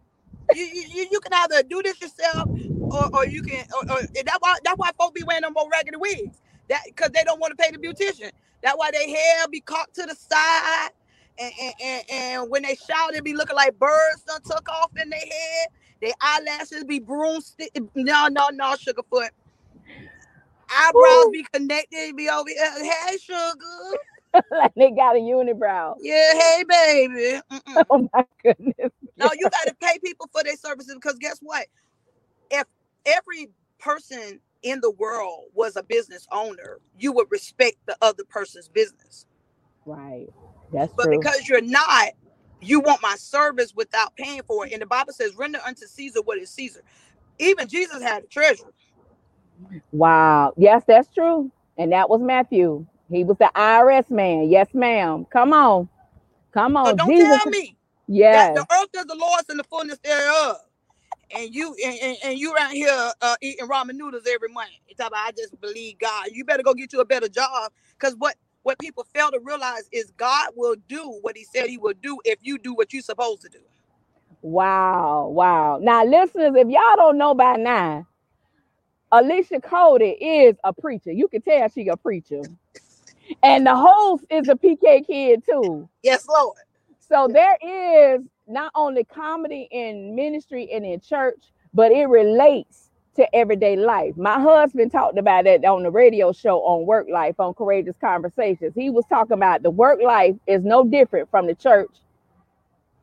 You, 0.51 0.63
you, 0.65 1.07
you 1.11 1.21
can 1.21 1.33
either 1.33 1.63
do 1.63 1.81
this 1.83 2.01
yourself 2.01 2.49
or, 2.89 3.09
or 3.13 3.27
you 3.27 3.41
can 3.43 3.65
or, 3.75 3.97
or 3.97 4.01
that's 4.25 4.37
why 4.39 4.57
that's 4.63 4.77
why 4.77 4.91
folks 4.97 5.13
be 5.13 5.23
wearing 5.23 5.43
them 5.43 5.53
more 5.53 5.69
raggedy 5.71 5.97
wigs 5.97 6.41
That 6.69 6.81
because 6.87 7.11
they 7.11 7.23
don't 7.25 7.39
want 7.39 7.57
to 7.57 7.63
pay 7.63 7.71
the 7.71 7.79
beautician. 7.79 8.31
That's 8.63 8.77
why 8.77 8.91
their 8.91 9.07
hair 9.07 9.47
be 9.51 9.61
caught 9.61 9.93
to 9.95 10.03
the 10.07 10.15
side. 10.15 10.89
And, 11.39 11.53
and, 11.61 11.73
and, 11.83 12.03
and 12.11 12.51
when 12.51 12.63
they 12.63 12.75
shout, 12.75 13.13
it 13.15 13.23
be 13.23 13.33
looking 13.35 13.55
like 13.55 13.77
birds 13.79 14.23
done 14.27 14.41
took 14.43 14.69
off 14.69 14.91
in 15.01 15.09
their 15.09 15.19
head. 15.19 15.67
Their 16.01 16.13
eyelashes 16.21 16.83
be 16.85 16.99
broomstick. 16.99 17.71
No, 17.95 18.27
no, 18.27 18.49
no, 18.53 18.75
Sugarfoot. 18.75 19.29
Eyebrows 20.71 21.27
Ooh. 21.27 21.31
be 21.31 21.45
connected. 21.53 22.15
Be 22.17 22.29
over 22.29 22.49
here. 22.49 22.83
Hey, 23.07 23.17
Sugar. 23.17 23.97
like 24.51 24.73
they 24.75 24.91
got 24.91 25.15
a 25.15 25.19
unibrow. 25.19 25.95
Yeah, 25.99 26.33
hey 26.33 26.63
baby. 26.67 27.41
Mm-mm. 27.51 27.85
Oh 27.91 28.09
my 28.13 28.25
goodness. 28.43 28.91
No, 29.17 29.29
you 29.37 29.47
got 29.49 29.67
to 29.67 29.75
pay 29.81 29.99
people 30.03 30.29
for 30.33 30.43
their 30.43 30.55
services 30.57 30.95
because 30.95 31.17
guess 31.19 31.39
what? 31.41 31.67
If 32.51 32.65
every 33.05 33.49
person 33.79 34.39
in 34.63 34.81
the 34.81 34.91
world 34.91 35.45
was 35.53 35.75
a 35.77 35.83
business 35.83 36.27
owner, 36.31 36.79
you 36.99 37.11
would 37.13 37.27
respect 37.31 37.77
the 37.87 37.97
other 38.01 38.23
person's 38.29 38.69
business. 38.69 39.25
Right. 39.85 40.27
That's 40.73 40.93
but 40.97 41.09
true. 41.09 41.11
because 41.11 41.47
you're 41.47 41.61
not, 41.61 42.09
you 42.61 42.79
want 42.79 43.01
my 43.01 43.15
service 43.15 43.73
without 43.75 44.15
paying 44.15 44.43
for 44.43 44.65
it. 44.65 44.73
And 44.73 44.81
the 44.81 44.85
Bible 44.85 45.13
says, 45.13 45.35
render 45.35 45.59
unto 45.65 45.85
Caesar 45.85 46.21
what 46.21 46.37
is 46.37 46.49
Caesar. 46.51 46.81
Even 47.39 47.67
Jesus 47.67 48.01
had 48.01 48.23
a 48.23 48.27
treasure. 48.27 48.65
Wow. 49.91 50.53
Yes, 50.57 50.83
that's 50.87 51.11
true. 51.13 51.51
And 51.77 51.91
that 51.91 52.09
was 52.09 52.21
Matthew. 52.21 52.85
He 53.09 53.23
was 53.23 53.37
the 53.37 53.51
IRS 53.55 54.09
man. 54.09 54.49
Yes, 54.49 54.67
ma'am. 54.73 55.25
Come 55.31 55.53
on. 55.53 55.89
Come 56.53 56.77
on. 56.77 56.87
So 56.87 56.95
don't 56.95 57.09
Jesus. 57.09 57.27
tell 57.27 57.47
me. 57.47 57.77
Yeah. 58.07 58.53
The 58.53 58.61
earth 58.61 58.89
is 58.95 59.05
the 59.05 59.15
Lord's 59.15 59.49
and 59.49 59.59
the 59.59 59.63
fullness 59.63 59.99
thereof. 60.03 60.57
And 61.33 61.53
you 61.53 61.75
and, 61.85 62.17
and 62.25 62.37
you 62.37 62.53
around 62.53 62.71
here 62.71 63.11
uh, 63.21 63.35
eating 63.41 63.67
ramen 63.67 63.95
noodles 63.95 64.23
every 64.29 64.49
month. 64.49 64.69
You 64.87 64.95
talk 64.95 65.07
about 65.07 65.27
I 65.27 65.31
just 65.31 65.59
believe 65.61 65.97
God. 65.97 66.27
You 66.31 66.43
better 66.43 66.63
go 66.63 66.73
get 66.73 66.91
you 66.91 66.99
a 66.99 67.05
better 67.05 67.29
job. 67.29 67.71
Because 67.97 68.15
what 68.17 68.35
what 68.63 68.79
people 68.79 69.05
fail 69.13 69.31
to 69.31 69.39
realize 69.43 69.87
is 69.91 70.11
God 70.17 70.49
will 70.55 70.75
do 70.87 71.19
what 71.21 71.35
he 71.35 71.43
said 71.43 71.67
he 71.67 71.77
will 71.77 71.93
do 72.01 72.19
if 72.25 72.39
you 72.41 72.57
do 72.57 72.73
what 72.73 72.93
you're 72.93 73.01
supposed 73.01 73.41
to 73.41 73.49
do. 73.49 73.59
Wow, 74.41 75.27
wow. 75.27 75.79
Now, 75.81 76.03
listeners, 76.03 76.53
if 76.55 76.67
y'all 76.67 76.95
don't 76.95 77.17
know 77.17 77.33
by 77.33 77.57
now, 77.57 78.07
Alicia 79.11 79.59
Cody 79.59 80.11
is 80.11 80.55
a 80.63 80.73
preacher. 80.73 81.11
You 81.11 81.27
can 81.27 81.41
tell 81.41 81.67
she 81.69 81.87
a 81.87 81.97
preacher. 81.97 82.41
And 83.43 83.65
the 83.65 83.75
host 83.75 84.25
is 84.29 84.49
a 84.49 84.55
PK 84.55 85.05
kid 85.05 85.43
too. 85.45 85.87
Yes, 86.03 86.27
Lord. 86.27 86.57
So 86.99 87.27
there 87.27 87.57
is 87.61 88.21
not 88.47 88.71
only 88.75 89.03
comedy 89.03 89.67
in 89.71 90.15
ministry 90.15 90.69
and 90.73 90.85
in 90.85 90.99
church, 90.99 91.51
but 91.73 91.91
it 91.91 92.05
relates 92.05 92.90
to 93.15 93.35
everyday 93.35 93.75
life. 93.75 94.15
My 94.15 94.39
husband 94.39 94.91
talked 94.91 95.17
about 95.17 95.45
it 95.45 95.65
on 95.65 95.83
the 95.83 95.91
radio 95.91 96.31
show 96.31 96.59
on 96.59 96.85
work 96.85 97.07
life 97.11 97.39
on 97.39 97.53
Courageous 97.53 97.95
Conversations. 97.99 98.73
He 98.73 98.89
was 98.89 99.05
talking 99.09 99.33
about 99.33 99.63
the 99.63 99.69
work 99.69 99.99
life 100.01 100.35
is 100.47 100.63
no 100.63 100.85
different 100.85 101.29
from 101.29 101.47
the 101.47 101.55
church 101.55 101.91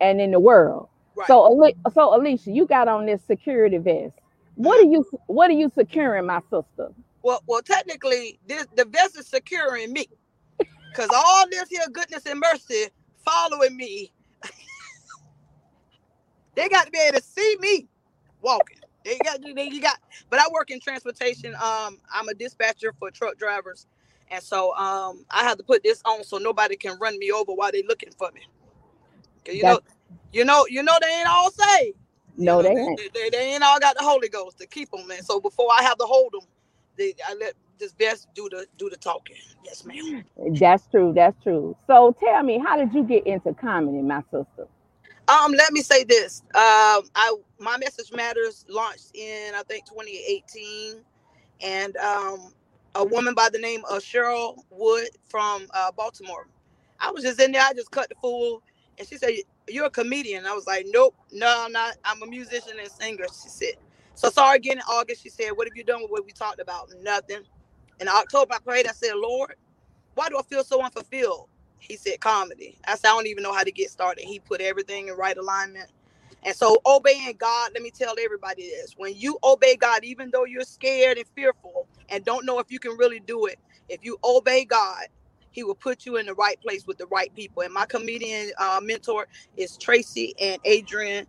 and 0.01 0.21
in 0.21 0.31
the 0.31 0.41
world. 0.41 0.89
Right. 1.15 1.27
So, 1.27 1.73
so 1.93 2.17
Alicia, 2.17 2.51
you 2.51 2.67
got 2.67 2.89
on 2.89 3.07
this 3.07 3.23
security 3.23 3.79
vest. 3.79 4.15
What 4.55 4.81
are 4.81 4.91
you 4.91 5.05
What 5.27 5.51
are 5.51 5.55
you 5.55 5.71
securing, 5.75 6.27
my 6.27 6.41
sister? 6.51 6.93
Well, 7.23 7.43
well, 7.47 7.63
technically, 7.63 8.39
this 8.47 8.67
the 8.77 8.85
vest 8.87 9.19
is 9.19 9.27
securing 9.27 9.93
me, 9.93 10.07
because 10.59 11.11
all 11.15 11.45
this 11.51 11.69
here 11.69 11.87
goodness 11.93 12.27
and 12.27 12.41
mercy 12.41 12.87
following 13.25 13.77
me. 13.77 14.13
they 16.55 16.69
got 16.69 16.87
to 16.87 16.91
be 16.91 16.99
able 16.99 17.19
to 17.19 17.25
see 17.25 17.57
me 17.61 17.87
walking. 18.41 18.78
They 19.09 19.19
got 19.19 19.43
you 19.43 19.81
got 19.81 19.99
but 20.29 20.39
I 20.39 20.45
work 20.53 20.71
in 20.71 20.81
transportation. 20.81 21.55
Um, 21.55 21.99
I'm 22.13 22.29
a 22.29 22.35
dispatcher 22.35 22.93
for 22.99 23.11
truck 23.11 23.39
drivers. 23.39 23.87
And 24.31 24.43
so 24.43 24.75
um 24.77 25.25
I 25.31 25.45
have 25.45 25.57
to 25.59 25.65
put 25.65 25.83
this 25.83 26.03
on 26.05 26.25
so 26.25 26.37
nobody 26.37 26.77
can 26.77 26.99
run 26.99 27.19
me 27.19 27.31
over 27.33 27.53
while 27.53 27.73
they're 27.73 27.83
looking 27.89 28.11
for 28.11 28.31
me. 28.33 28.43
You 29.47 29.63
That's, 29.63 29.79
know, 29.79 29.81
you 30.33 30.45
know, 30.45 30.67
you 30.69 30.83
know 30.83 30.93
they 31.01 31.09
ain't 31.09 31.29
all 31.29 31.51
saved. 31.51 31.97
No, 32.37 32.61
know, 32.61 32.63
they, 32.63 32.81
ain't. 32.81 33.01
They, 33.15 33.31
they, 33.31 33.55
ain't 33.55 33.63
all 33.63 33.81
got 33.81 33.97
the 33.97 34.05
Holy 34.05 34.29
Ghost 34.29 34.59
to 34.59 34.67
keep 34.67 34.91
them, 34.91 35.07
man. 35.09 35.23
So 35.23 35.41
before 35.41 35.69
I 35.73 35.83
have 35.83 35.97
to 35.99 36.05
hold 36.05 36.33
them, 36.33 36.47
they, 36.97 37.15
I 37.27 37.35
let 37.35 37.55
this 37.79 37.93
best 37.93 38.29
do 38.35 38.49
the 38.51 38.67
do 38.77 38.91
the 38.91 38.97
talking. 38.97 39.37
Yes, 39.65 39.85
ma'am. 39.85 40.25
That's 40.53 40.87
true. 40.89 41.13
That's 41.15 41.41
true. 41.43 41.77
So 41.87 42.15
tell 42.21 42.43
me, 42.43 42.59
how 42.59 42.77
did 42.77 42.93
you 42.93 43.05
get 43.05 43.27
into 43.27 43.55
comedy, 43.55 44.03
my 44.03 44.21
sister? 44.31 44.69
Um, 45.29 45.53
let 45.53 45.73
me 45.73 45.81
say 45.81 46.05
this. 46.05 46.43
Um, 46.55 47.09
I 47.15 47.35
my 47.61 47.79
message 47.79 48.13
matters 48.13 48.65
launched 48.69 49.11
in 49.15 49.55
I 49.55 49.63
think 49.65 49.87
2018, 49.89 51.03
and 51.63 51.97
um, 51.99 52.53
a 52.97 53.05
woman 53.05 53.35
by 53.35 53.49
the 53.53 53.59
name 53.61 53.83
of 53.91 54.03
Cheryl 54.03 54.59
Wood 54.71 55.09
from 55.31 55.67
uh, 55.75 55.93
Baltimore. 55.93 56.49
I 57.01 57.11
was 57.13 57.25
just 57.25 57.41
in 57.41 57.53
there. 57.53 57.63
I 57.63 57.75
just 57.75 57.93
cut 57.93 58.09
the 58.11 58.17
fool, 58.17 58.63
and 58.99 59.09
she 59.09 59.19
said, 59.19 59.33
"You're 59.69 59.87
a 59.87 59.91
comedian." 59.91 60.47
I 60.47 60.55
was 60.55 60.67
like, 60.67 60.87
"Nope, 60.91 61.17
no, 61.33 61.65
I'm 61.67 61.73
not. 61.73 61.97
I'm 62.05 62.23
a 62.23 62.27
musician 62.27 62.75
and 62.81 62.91
singer." 62.91 63.27
She 63.43 63.51
said. 63.51 63.75
So 64.15 64.31
sorry 64.31 64.57
again 64.57 64.79
in 64.79 64.85
August. 64.91 65.23
She 65.23 65.31
said, 65.31 65.53
"What 65.53 65.69
have 65.69 65.77
you 65.77 65.85
done 65.85 66.03
with 66.03 66.11
what 66.13 66.27
we 66.27 66.33
talked 66.33 66.61
about?" 66.61 66.91
Nothing. 67.03 67.43
In 68.01 68.09
October, 68.09 68.55
I 68.55 68.61
prayed. 68.61 68.89
I 68.89 68.93
said, 68.93 69.15
"Lord, 69.17 69.55
why 70.15 70.29
do 70.31 70.39
I 70.39 70.43
feel 70.43 70.65
so 70.65 70.83
unfulfilled?" 70.83 71.49
He 71.81 71.97
said 71.97 72.21
comedy. 72.21 72.79
I 72.87 72.97
said 72.97 73.09
I 73.09 73.13
don't 73.13 73.27
even 73.29 73.43
know 73.45 73.55
how 73.55 73.65
to 73.65 73.73
get 73.73 73.91
started. 73.91 74.25
He 74.25 74.41
put 74.41 74.61
everything 74.63 75.09
in 75.09 75.15
right 75.17 75.37
alignment. 75.37 75.91
And 76.45 76.57
so 76.57 76.79
obeying 76.87 77.37
God, 77.39 77.73
let 77.75 77.83
me 77.83 77.91
tell 77.91 78.17
everybody 78.21 78.71
this. 78.71 78.95
When 78.97 79.15
you 79.17 79.39
obey 79.45 79.77
God, 79.77 80.05
even 80.05 80.31
though 80.33 80.45
you're 80.47 80.63
scared 80.65 81.19
and 81.19 81.27
fearful 81.35 81.87
and 82.11 82.25
don't 82.25 82.47
know 82.47 82.59
if 82.61 82.71
you 82.71 82.79
can 82.79 82.97
really 82.97 83.21
do 83.21 83.47
it, 83.47 83.59
if 83.89 84.05
you 84.05 84.19
obey 84.25 84.65
God, 84.65 85.07
he 85.53 85.65
will 85.65 85.75
put 85.77 86.07
you 86.07 86.17
in 86.19 86.27
the 86.27 86.35
right 86.35 86.61
place 86.61 86.87
with 86.87 86.99
the 86.99 87.07
right 87.09 87.35
people. 87.35 87.63
And 87.63 87.75
my 87.75 87.87
comedian 87.87 88.53
uh, 88.59 88.81
mentor 88.83 89.27
is 89.57 89.77
Tracy 89.79 90.35
and 90.41 90.61
Adrian 90.65 91.27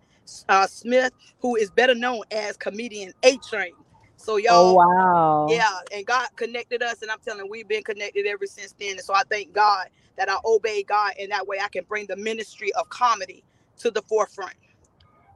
uh, 0.49 0.67
Smith, 0.67 1.13
who 1.41 1.55
is 1.55 1.71
better 1.71 1.95
known 1.95 2.21
as 2.31 2.57
comedian 2.57 3.13
A 3.23 3.37
Train. 3.37 3.73
So 4.17 4.37
oh, 4.37 4.37
y'all, 4.37 4.71
oh, 4.71 4.73
wow, 4.75 5.47
yeah, 5.47 5.79
and 5.93 6.05
God 6.05 6.29
connected 6.37 6.83
us, 6.83 7.01
and 7.01 7.11
I'm 7.11 7.19
telling 7.19 7.45
you, 7.45 7.51
we've 7.51 7.67
been 7.67 7.83
connected 7.83 8.27
ever 8.27 8.45
since 8.47 8.73
then. 8.79 8.91
And 8.91 9.01
so 9.01 9.13
I 9.15 9.23
thank 9.29 9.53
God 9.53 9.87
that 10.17 10.29
I 10.29 10.37
obey 10.45 10.83
God, 10.83 11.13
and 11.19 11.31
that 11.31 11.47
way 11.47 11.59
I 11.63 11.69
can 11.69 11.85
bring 11.85 12.07
the 12.07 12.17
ministry 12.17 12.71
of 12.73 12.89
comedy 12.89 13.43
to 13.79 13.91
the 13.91 14.03
forefront. 14.03 14.53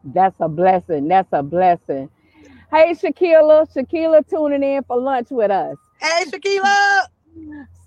That's 0.04 0.36
a 0.40 0.50
blessing. 0.50 1.08
That's 1.08 1.30
a 1.34 1.44
blessing. 1.44 2.10
Hey, 2.72 2.94
Shakila, 2.94 3.74
Shakila 3.74 4.28
tuning 4.30 4.64
in 4.64 4.84
for 4.84 5.00
lunch 5.00 5.30
with 5.32 5.52
us. 5.52 5.78
Hey, 6.00 6.26
Shakila. 6.26 7.08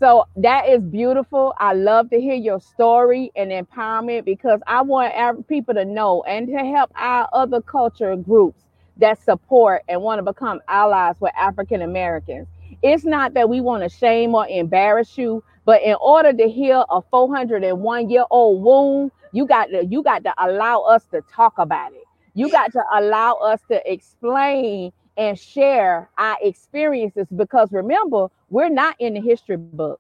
So 0.00 0.26
that 0.37 0.68
is 0.68 0.82
beautiful. 0.82 1.54
I 1.58 1.75
love 1.75 2.11
to 2.11 2.20
hear 2.20 2.35
your 2.35 2.61
story 2.61 3.32
and 3.37 3.52
empowerment 3.52 4.26
because 4.26 4.61
I 4.66 4.82
want 4.82 5.49
people 5.49 5.75
to 5.75 5.87
know 5.87 6.23
and 6.25 6.49
to 6.49 6.58
help 6.58 6.92
our 6.96 7.28
other 7.32 7.62
culture 7.62 8.16
groups 8.16 8.62
that 8.99 9.23
support 9.23 9.82
and 9.88 10.02
want 10.02 10.20
to 10.20 10.25
become 10.25 10.61
allies 10.68 11.16
with 11.20 11.32
African 11.38 11.82
Americans. 11.82 12.49
It's 12.82 13.04
not 13.04 13.35
that 13.35 13.49
we 13.50 13.61
want 13.62 13.85
to 13.85 13.90
shame 13.90 14.35
or 14.35 14.49
embarrass 14.49 15.18
you, 15.18 15.44
but 15.66 15.82
in 15.82 15.96
order 16.00 16.32
to 16.32 16.49
heal 16.49 16.87
a 16.90 17.02
401 17.02 18.11
year 18.11 18.25
old 18.30 18.62
wound, 18.62 19.12
you 19.32 19.46
got 19.46 19.66
to 19.66 19.87
you 19.87 20.02
got 20.04 20.25
to 20.25 20.35
allow 20.38 20.82
us 20.82 21.04
to 21.12 21.23
talk 21.32 21.54
about 21.58 21.92
it. 21.94 22.06
You 22.37 22.50
got 22.50 22.73
to 22.75 22.85
allow 22.95 23.35
us 23.37 23.62
to 23.71 23.93
explain 23.93 24.93
and 25.19 25.38
share 25.38 26.11
our 26.19 26.38
experiences 26.43 27.28
because 27.35 27.73
remember, 27.73 28.28
we're 28.50 28.71
not 28.71 28.97
in 29.00 29.14
the 29.14 29.21
history 29.21 29.57
books. 29.57 29.97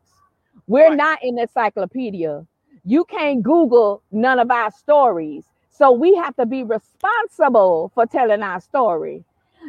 We're 0.54 0.78
right. 0.88 0.90
not 0.90 1.06
in 1.22 1.36
the 1.36 1.42
encyclopedia. 1.42 2.46
You 2.84 3.04
can't 3.04 3.42
Google 3.42 4.02
none 4.12 4.38
of 4.38 4.50
our 4.50 4.70
stories. 4.70 5.44
So 5.70 5.92
we 5.92 6.14
have 6.16 6.36
to 6.36 6.46
be 6.46 6.62
responsible 6.64 7.90
for 7.94 8.06
telling 8.06 8.42
our 8.42 8.60
story. 8.60 9.24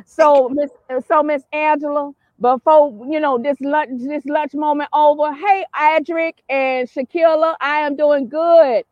So 0.05 0.49
Miss 0.49 0.71
so 1.07 1.23
Miss 1.23 1.43
Angela, 1.53 2.11
before 2.39 3.07
you 3.09 3.19
know 3.19 3.37
this 3.37 3.59
lunch 3.61 4.01
this 4.03 4.25
lunch 4.25 4.53
moment 4.53 4.89
over, 4.93 5.33
hey 5.33 5.65
Adric 5.75 6.33
and 6.49 6.89
Shakila, 6.89 7.55
I 7.61 7.79
am 7.79 7.95
doing 7.95 8.27
good. 8.29 8.85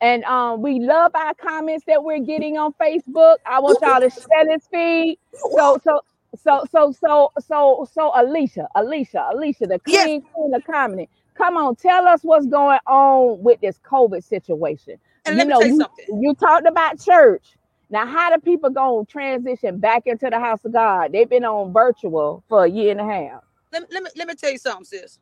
And 0.00 0.22
um, 0.24 0.62
we 0.62 0.78
love 0.78 1.12
our 1.14 1.34
comments 1.34 1.84
that 1.86 2.02
we're 2.02 2.20
getting 2.20 2.56
on 2.56 2.72
Facebook. 2.74 3.36
I 3.44 3.58
want 3.58 3.78
y'all 3.82 4.00
to 4.00 4.10
share 4.10 4.46
this 4.46 4.68
feed. 4.72 5.18
So 5.34 5.80
so 5.82 6.00
so 6.36 6.64
so 6.70 6.92
so 6.92 7.32
so 7.44 7.88
so 7.92 8.12
Alicia, 8.14 8.68
Alicia, 8.76 9.28
Alicia, 9.32 9.66
the 9.66 9.78
queen, 9.80 9.94
yes. 9.94 10.22
queen 10.32 10.54
of 10.54 10.64
comedy. 10.64 11.08
Come 11.34 11.56
on, 11.56 11.76
tell 11.76 12.06
us 12.06 12.20
what's 12.22 12.46
going 12.46 12.78
on 12.86 13.42
with 13.42 13.60
this 13.60 13.78
COVID 13.88 14.22
situation. 14.22 14.98
And 15.24 15.38
you 15.38 15.44
know, 15.44 15.60
you, 15.62 15.78
something. 15.78 16.22
you, 16.22 16.34
talked 16.34 16.66
about 16.66 17.00
church. 17.00 17.56
Now, 17.90 18.06
how 18.06 18.34
do 18.34 18.40
people 18.40 18.70
go 18.70 19.06
transition 19.08 19.78
back 19.78 20.06
into 20.06 20.28
the 20.30 20.38
house 20.38 20.64
of 20.64 20.72
God? 20.72 21.12
They've 21.12 21.28
been 21.28 21.44
on 21.44 21.72
virtual 21.72 22.44
for 22.48 22.64
a 22.64 22.68
year 22.68 22.90
and 22.90 23.00
a 23.00 23.04
half. 23.04 23.42
Let 23.72 23.92
let 23.92 24.02
me, 24.02 24.10
let 24.16 24.28
me 24.28 24.34
tell 24.34 24.50
you 24.50 24.58
something, 24.58 24.84
sis. 24.84 25.18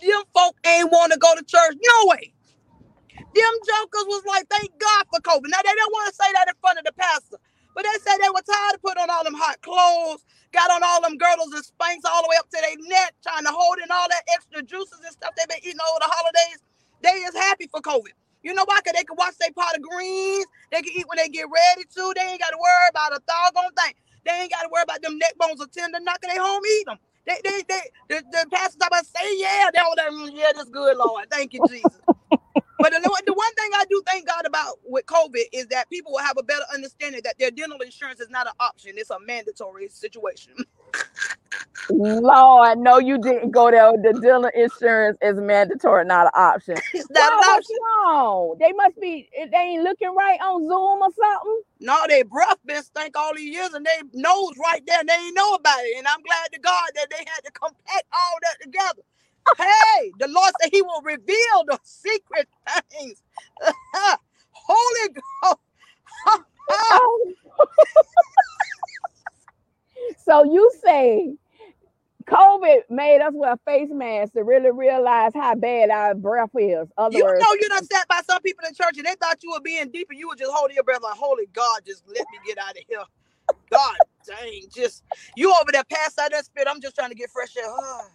Them 0.00 0.22
folk 0.34 0.56
ain't 0.66 0.90
want 0.90 1.12
to 1.12 1.18
go 1.18 1.34
to 1.34 1.44
church. 1.44 1.76
No 1.80 2.08
way. 2.08 2.32
Them 3.34 3.54
jokers 3.66 4.06
was 4.08 4.24
like, 4.26 4.46
thank 4.50 4.70
God 4.80 5.04
for 5.12 5.20
COVID. 5.22 5.50
Now 5.50 5.62
they 5.64 5.74
don't 5.76 5.92
want 5.94 6.10
to 6.10 6.16
say 6.16 6.30
that 6.34 6.48
in 6.48 6.56
front 6.62 6.78
of 6.78 6.86
the 6.86 6.94
pastor. 6.94 7.38
But 7.74 7.84
they 7.84 7.98
said 8.02 8.18
they 8.22 8.30
were 8.30 8.42
tired 8.46 8.76
of 8.76 8.82
putting 8.82 9.02
on 9.02 9.10
all 9.10 9.24
them 9.24 9.34
hot 9.38 9.62
clothes, 9.62 10.24
got 10.52 10.70
on 10.70 10.82
all 10.84 11.02
them 11.02 11.18
girdles 11.18 11.54
and 11.54 11.64
Spanx 11.64 12.02
all 12.06 12.22
the 12.24 12.30
way 12.30 12.38
up 12.40 12.50
to 12.50 12.58
their 12.60 12.76
neck, 12.90 13.14
trying 13.22 13.44
to 13.46 13.52
hold 13.54 13.78
in 13.78 13.90
all 13.90 14.08
that 14.10 14.24
extra 14.34 14.62
juices 14.62 15.00
and 15.04 15.12
stuff 15.14 15.32
they've 15.38 15.48
been 15.48 15.62
eating 15.64 15.80
over 15.80 16.00
the 16.02 16.10
holidays. 16.10 16.60
They 17.02 17.16
is 17.26 17.34
happy 17.36 17.68
for 17.70 17.80
COVID. 17.80 18.12
You 18.42 18.54
know 18.54 18.64
why? 18.66 18.80
Because 18.82 18.98
they 18.98 19.04
can 19.04 19.16
watch 19.16 19.38
their 19.38 19.52
pot 19.54 19.76
of 19.76 19.82
greens. 19.82 20.46
They 20.72 20.82
can 20.82 20.92
eat 20.96 21.08
when 21.08 21.18
they 21.18 21.28
get 21.28 21.46
ready 21.48 21.84
to. 21.86 22.02
They 22.16 22.26
ain't 22.36 22.40
got 22.40 22.50
to 22.52 22.60
worry 22.60 22.88
about 22.90 23.14
a 23.16 23.20
doggone 23.26 23.74
thing. 23.78 23.94
They 24.26 24.32
ain't 24.32 24.52
got 24.52 24.62
to 24.64 24.70
worry 24.72 24.84
about 24.84 25.02
them 25.02 25.18
neck 25.18 25.34
bones 25.38 25.60
or 25.60 25.68
tender 25.68 26.00
knocking 26.00 26.30
they 26.30 26.38
home 26.40 26.62
eat 26.66 26.86
them. 26.86 26.98
They, 27.26 27.38
they, 27.44 27.62
they, 27.68 27.82
the, 28.10 28.16
the 28.32 28.46
pastor 28.52 28.78
talk 28.78 28.88
about 28.88 29.06
say 29.06 29.26
yeah, 29.38 29.70
they 29.72 29.80
all 29.80 29.96
that, 29.96 30.10
mm, 30.10 30.30
yeah, 30.34 30.52
that's 30.56 30.70
good, 30.70 30.96
Lord. 30.98 31.26
Thank 31.30 31.54
you, 31.54 31.60
Jesus. 31.62 32.00
But 32.84 32.92
the, 32.92 33.22
the 33.26 33.32
one 33.32 33.54
thing 33.54 33.70
I 33.74 33.86
do 33.88 34.02
thank 34.06 34.28
God 34.28 34.44
about 34.44 34.78
with 34.84 35.06
COVID 35.06 35.44
is 35.54 35.68
that 35.68 35.88
people 35.88 36.12
will 36.12 36.18
have 36.22 36.36
a 36.38 36.42
better 36.42 36.64
understanding 36.74 37.22
that 37.24 37.38
their 37.38 37.50
dental 37.50 37.78
insurance 37.80 38.20
is 38.20 38.28
not 38.28 38.46
an 38.46 38.52
option; 38.60 38.92
it's 38.96 39.08
a 39.08 39.18
mandatory 39.20 39.88
situation. 39.88 40.52
Lord, 41.90 42.78
no, 42.78 42.98
you 42.98 43.18
didn't 43.18 43.52
go 43.52 43.70
there. 43.70 43.92
The 43.92 44.12
dental 44.20 44.50
insurance 44.54 45.16
is 45.22 45.40
mandatory, 45.40 46.04
not 46.04 46.26
an 46.26 46.32
option. 46.34 46.76
it's 46.94 47.08
not 47.10 47.32
an 47.32 47.38
option. 47.56 47.76
wrong? 47.82 48.56
They 48.60 48.72
must 48.72 49.00
be. 49.00 49.30
They 49.50 49.56
ain't 49.56 49.82
looking 49.84 50.14
right 50.14 50.38
on 50.40 50.62
Zoom 50.62 51.00
or 51.00 51.10
something. 51.16 51.62
No, 51.80 51.98
they 52.08 52.22
breath 52.22 52.58
been 52.66 52.82
stank 52.82 53.16
all 53.16 53.34
these 53.34 53.54
years, 53.54 53.72
and 53.74 53.86
they 53.86 53.98
nose 54.12 54.52
right 54.62 54.82
there, 54.86 55.00
and 55.00 55.08
they 55.08 55.14
ain't 55.14 55.36
know 55.36 55.54
about 55.54 55.80
it. 55.80 55.96
And 55.98 56.06
I'm 56.06 56.22
glad 56.22 56.52
to 56.52 56.60
God 56.60 56.90
that 56.96 57.08
they 57.10 57.24
had 57.26 57.44
to 57.46 57.52
compact 57.52 58.04
all 58.12 58.38
that 58.42 58.62
together. 58.62 59.02
Hey, 59.56 60.12
the 60.18 60.28
Lord 60.28 60.52
said 60.60 60.70
He 60.72 60.82
will 60.82 61.02
reveal 61.02 61.64
the 61.66 61.78
secret 61.84 62.48
things. 62.90 63.22
Holy 64.52 65.14
Ghost. 65.42 65.58
so 70.24 70.44
you 70.44 70.70
say 70.82 71.34
COVID 72.26 72.82
made 72.88 73.20
us 73.20 73.32
wear 73.34 73.56
face 73.66 73.90
masks 73.92 74.32
to 74.34 74.44
really 74.44 74.70
realize 74.70 75.32
how 75.34 75.54
bad 75.54 75.90
our 75.90 76.14
breath 76.14 76.50
is. 76.58 76.88
Other 76.96 77.18
you 77.18 77.24
words, 77.24 77.40
know 77.40 77.52
you 77.60 77.68
done 77.68 77.84
sat 77.84 78.08
by 78.08 78.20
some 78.26 78.40
people 78.40 78.64
in 78.66 78.74
church 78.74 78.96
and 78.96 79.06
they 79.06 79.14
thought 79.20 79.42
you 79.42 79.50
were 79.50 79.60
being 79.60 79.90
deep 79.90 80.08
and 80.10 80.18
you 80.18 80.28
were 80.28 80.36
just 80.36 80.50
holding 80.52 80.74
your 80.74 80.84
breath 80.84 81.02
like, 81.02 81.16
holy 81.16 81.46
God, 81.52 81.80
just 81.86 82.02
let 82.08 82.24
me 82.32 82.38
get 82.46 82.58
out 82.58 82.70
of 82.70 82.82
here. 82.88 83.02
God 83.70 83.96
dang, 84.26 84.62
just 84.74 85.02
you 85.36 85.52
over 85.52 85.70
there 85.72 85.84
past 85.84 86.18
out 86.18 86.30
that 86.30 86.46
spit. 86.46 86.66
I'm 86.68 86.80
just 86.80 86.94
trying 86.94 87.10
to 87.10 87.14
get 87.14 87.30
fresh 87.30 87.56
air. 87.56 87.64
Oh, 87.68 88.06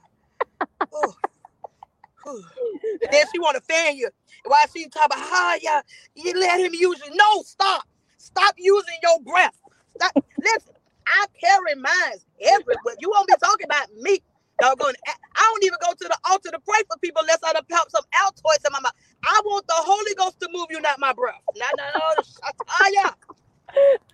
Oh. 0.94 1.16
Oh. 2.26 2.42
then 3.12 3.26
she 3.32 3.40
want 3.40 3.56
to 3.56 3.62
fan 3.62 3.96
you. 3.98 4.10
While 4.46 4.60
she 4.76 4.88
talk 4.90 5.08
about 5.08 5.20
how 5.20 5.56
yeah, 5.62 5.82
you 6.16 6.34
let 6.40 6.60
him 6.60 6.74
use 6.74 7.02
you. 7.06 7.16
No, 7.16 7.44
stop. 7.44 7.88
Stop 8.18 8.56
using 8.58 8.96
your 9.02 9.20
breath. 9.22 9.58
Stop. 9.96 10.14
Listen, 10.42 10.74
I 11.08 11.26
carry 11.40 11.76
mines 11.76 12.26
everywhere. 12.42 12.96
You 13.00 13.10
won't 13.10 13.28
be 13.28 13.36
talking 13.42 13.66
about 13.66 13.88
me. 14.02 14.20
I 14.62 14.76
don't 14.76 15.64
even 15.64 15.78
go 15.82 15.94
to 15.94 16.08
the 16.10 16.18
altar 16.30 16.52
to 16.52 16.60
pray 16.68 16.82
for 16.90 16.98
people 17.00 17.22
unless 17.22 17.40
I 17.44 17.54
pump 17.54 17.90
some 17.90 18.04
Altoids 18.14 18.66
in 18.68 18.74
my 18.74 18.82
mouth. 18.82 18.94
I 19.24 19.42
want 19.46 19.68
the 19.68 19.74
Holy 19.78 20.14
Ghost 20.16 20.40
to 20.42 20.50
move 20.52 20.68
you, 20.70 20.82
not 20.82 21.00
my 21.00 21.14
breath. 21.14 21.42
No, 21.56 21.66
no, 21.78 21.84
no. 22.00 22.24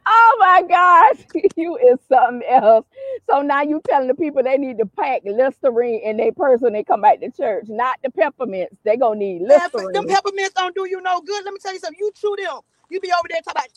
Oh 0.05 0.37
my 0.39 0.63
gosh, 0.67 1.25
you 1.57 1.77
is 1.77 1.99
something 2.09 2.43
else. 2.49 2.85
So 3.29 3.41
now 3.41 3.63
you 3.63 3.81
telling 3.89 4.07
the 4.09 4.15
people 4.15 4.43
they 4.43 4.57
need 4.57 4.79
to 4.79 4.85
pack 4.85 5.21
Listerine 5.25 6.01
in 6.03 6.17
their 6.17 6.33
purse 6.33 6.61
when 6.61 6.73
they 6.73 6.83
come 6.83 7.01
back 7.01 7.21
to 7.21 7.31
church, 7.31 7.65
not 7.69 7.97
the 8.03 8.11
peppermints. 8.11 8.77
They 8.85 8.97
gonna 8.97 9.19
need 9.19 9.43
Listerine. 9.43 9.93
Them 9.93 10.05
peppermints 10.07 10.53
don't 10.55 10.75
do 10.75 10.87
you 10.89 11.01
no 11.01 11.21
good. 11.21 11.45
Let 11.45 11.53
me 11.53 11.59
tell 11.61 11.73
you 11.73 11.79
something. 11.79 11.99
You 11.99 12.11
chew 12.15 12.35
them. 12.37 12.61
You 12.91 12.99
be 13.01 13.11
over 13.13 13.27
there 13.29 13.41
talking 13.41 13.61
about. 13.61 13.69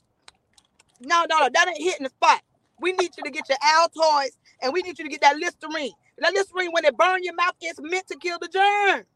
No, 1.00 1.26
no, 1.30 1.44
no, 1.44 1.50
that 1.54 1.68
ain't 1.68 1.82
hitting 1.82 2.04
the 2.04 2.10
spot. 2.10 2.42
We 2.80 2.92
need 2.92 3.12
you 3.18 3.24
to 3.24 3.30
get 3.30 3.48
your 3.48 3.58
Altoids 3.58 4.36
and 4.62 4.72
we 4.72 4.82
need 4.82 4.98
you 4.98 5.04
to 5.04 5.10
get 5.10 5.22
that 5.22 5.36
Listerine. 5.38 5.92
That 6.18 6.34
Listerine, 6.34 6.72
when 6.72 6.84
it 6.84 6.96
burn 6.96 7.24
your 7.24 7.34
mouth, 7.34 7.54
it's 7.60 7.80
meant 7.82 8.08
to 8.08 8.16
kill 8.16 8.38
the 8.40 8.48
germs. 8.48 9.06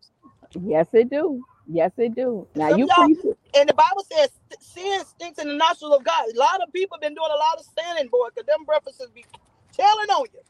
Yes, 0.65 0.89
it 0.95 1.11
do. 1.11 1.45
Yes, 1.67 1.93
it 1.99 2.15
do. 2.17 2.49
Now 2.55 2.69
Some 2.69 2.79
you 2.79 2.89
preach. 2.89 3.19
And 3.55 3.69
the 3.69 3.75
Bible 3.75 4.05
says 4.13 4.31
sin 4.61 5.05
stinks 5.07 5.41
in 5.41 5.49
the 5.49 5.57
nostrils 5.57 5.97
of 5.97 6.05
God. 6.05 6.27
A 6.35 6.39
lot 6.39 6.63
of 6.63 6.73
people 6.73 6.99
been 7.01 7.15
doing 7.15 7.31
a 7.33 7.39
lot 7.39 7.59
of 7.59 7.67
sinning, 7.79 8.09
boy, 8.11 8.29
because 8.35 8.47
them 8.47 8.65
breakfasts 8.67 9.07
be 9.15 9.27
telling 9.73 10.11
on 10.11 10.27
you. 10.33 10.41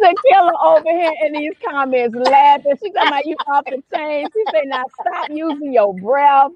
the 0.00 0.16
killer 0.26 0.52
over 0.64 0.90
here 0.90 1.14
in 1.26 1.34
these 1.34 1.54
comments 1.68 2.16
laughing. 2.16 2.74
She 2.82 2.92
talking 2.92 3.08
about 3.08 3.26
you 3.26 3.38
off 3.46 3.66
the 3.68 3.82
chain. 3.94 4.28
She 4.34 4.44
say, 4.52 4.62
now 4.66 4.84
stop 5.00 5.28
using 5.30 5.72
your 5.74 5.94
breath. 5.94 6.52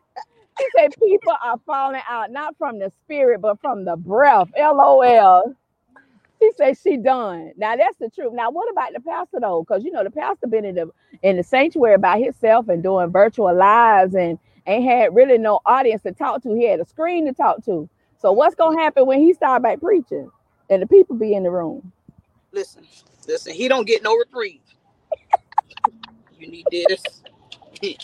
She 0.58 0.66
said 0.76 0.92
people 1.02 1.32
are 1.44 1.58
falling 1.66 2.02
out 2.08 2.30
not 2.32 2.56
from 2.58 2.78
the 2.78 2.92
spirit, 3.04 3.40
but 3.42 3.60
from 3.60 3.84
the 3.84 3.96
breath. 3.96 4.48
LOL. 4.58 5.54
Said 6.56 6.78
she 6.82 6.96
done. 6.96 7.52
Now 7.56 7.76
that's 7.76 7.98
the 7.98 8.10
truth. 8.10 8.32
Now 8.32 8.50
what 8.50 8.70
about 8.70 8.92
the 8.94 9.00
pastor 9.00 9.40
though? 9.40 9.64
Because 9.66 9.84
you 9.84 9.92
know 9.92 10.04
the 10.04 10.10
pastor 10.10 10.46
been 10.46 10.64
in 10.64 10.74
the 10.76 10.90
in 11.22 11.36
the 11.36 11.42
sanctuary 11.42 11.98
by 11.98 12.18
himself 12.18 12.68
and 12.68 12.82
doing 12.82 13.10
virtual 13.10 13.54
lives 13.54 14.14
and 14.14 14.38
ain't 14.66 14.84
had 14.84 15.14
really 15.14 15.38
no 15.38 15.60
audience 15.66 16.02
to 16.02 16.12
talk 16.12 16.42
to. 16.42 16.54
He 16.54 16.66
had 16.66 16.80
a 16.80 16.84
screen 16.86 17.26
to 17.26 17.32
talk 17.32 17.64
to. 17.66 17.88
So 18.18 18.32
what's 18.32 18.54
gonna 18.54 18.80
happen 18.80 19.06
when 19.06 19.20
he 19.20 19.34
start 19.34 19.62
back 19.62 19.80
preaching 19.80 20.30
and 20.70 20.82
the 20.82 20.86
people 20.86 21.16
be 21.16 21.34
in 21.34 21.42
the 21.42 21.50
room? 21.50 21.92
Listen, 22.52 22.84
listen. 23.28 23.52
He 23.52 23.68
don't 23.68 23.86
get 23.86 24.02
no 24.02 24.14
reprieve. 24.16 24.60
you 26.38 26.48
need 26.48 26.66
this. 26.70 27.22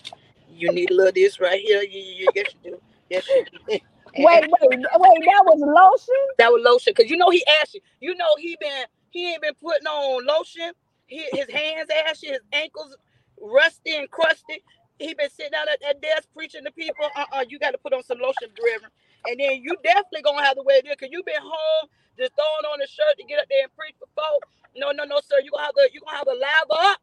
You 0.55 0.71
need 0.73 0.91
a 0.91 0.95
little 0.95 1.13
this 1.13 1.41
right 1.41 1.61
here. 1.61 1.83
You, 1.83 2.01
you, 2.01 2.29
yes, 2.35 2.47
you 2.63 2.73
do. 2.73 2.83
Yes, 3.11 3.29
you 3.29 3.45
do. 3.69 3.79
wait, 4.17 4.43
wait, 4.43 4.51
wait. 4.63 4.81
That 4.83 5.45
was 5.47 5.61
lotion. 5.61 6.23
That 6.39 6.53
was 6.53 6.63
lotion 6.65 6.93
because 6.97 7.11
you 7.11 7.17
know 7.17 7.31
he 7.31 7.45
ashy. 7.63 7.83
You 8.01 8.15
know 8.15 8.29
he 8.39 8.57
been 8.61 8.85
he 9.11 9.33
ain't 9.33 9.43
been 9.43 9.55
putting 9.61 9.87
on 9.87 10.27
lotion. 10.27 10.73
He, 11.07 11.27
his 11.33 11.51
hands 11.51 11.89
ashy, 12.09 12.29
his 12.29 12.41
ankles 12.53 12.97
rusty 13.41 13.97
and 13.97 14.11
crusty. 14.11 14.65
He 14.99 15.15
been 15.15 15.31
sitting 15.31 15.53
down 15.53 15.69
at 15.69 15.81
that 15.83 16.01
desk 16.01 16.29
preaching 16.35 16.65
to 16.65 16.73
people. 16.73 17.05
Uh-uh, 17.17 17.45
you 17.49 17.59
got 17.59 17.73
to 17.73 17.79
put 17.79 17.93
on 17.93 18.03
some 18.05 18.19
lotion, 18.19 18.49
Reverend. 18.63 18.95
And 19.27 19.41
then 19.41 19.63
you 19.63 19.77
definitely 19.85 20.23
gonna 20.23 20.45
have 20.45 20.57
to 20.57 20.63
wear 20.65 20.81
this 20.83 20.95
because 20.97 21.11
you 21.13 21.23
been 21.27 21.43
home 21.43 21.89
just 22.19 22.33
throwing 22.35 22.67
on 22.73 22.83
a 22.83 22.87
shirt 22.87 23.19
to 23.19 23.25
get 23.25 23.41
up 23.41 23.47
there 23.51 23.65
and 23.65 23.77
preach 23.77 23.95
for 23.99 24.09
folks. 24.17 24.49
No, 24.77 24.93
no, 24.93 25.05
no, 25.05 25.21
sir. 25.21 25.43
You 25.45 25.51
gonna 25.53 25.67
have 25.67 25.75
to 25.75 25.91
you 25.93 26.01
gonna 26.07 26.17
have 26.19 26.27
to 26.27 26.39
lather 26.39 26.81
up 26.95 27.02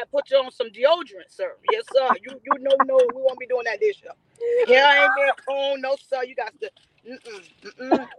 and 0.00 0.10
put 0.10 0.30
you 0.30 0.38
on 0.38 0.50
some 0.50 0.68
deodorant, 0.68 1.28
sir. 1.28 1.54
Yes, 1.70 1.84
sir. 1.92 2.08
You 2.22 2.40
you 2.42 2.62
know 2.62 2.74
no, 2.86 2.98
we 3.14 3.22
won't 3.22 3.38
be 3.38 3.46
doing 3.46 3.64
that 3.64 3.80
this 3.80 4.00
year. 4.02 4.12
Here 4.66 4.84
I 4.84 5.04
ain't 5.04 5.12
been 5.16 5.44
cold, 5.46 5.80
no, 5.80 5.96
sir. 6.08 6.24
You 6.24 6.34
got 6.34 6.52
to. 6.60 6.70
Mm-mm, 7.08 7.72
mm-mm. 7.78 8.08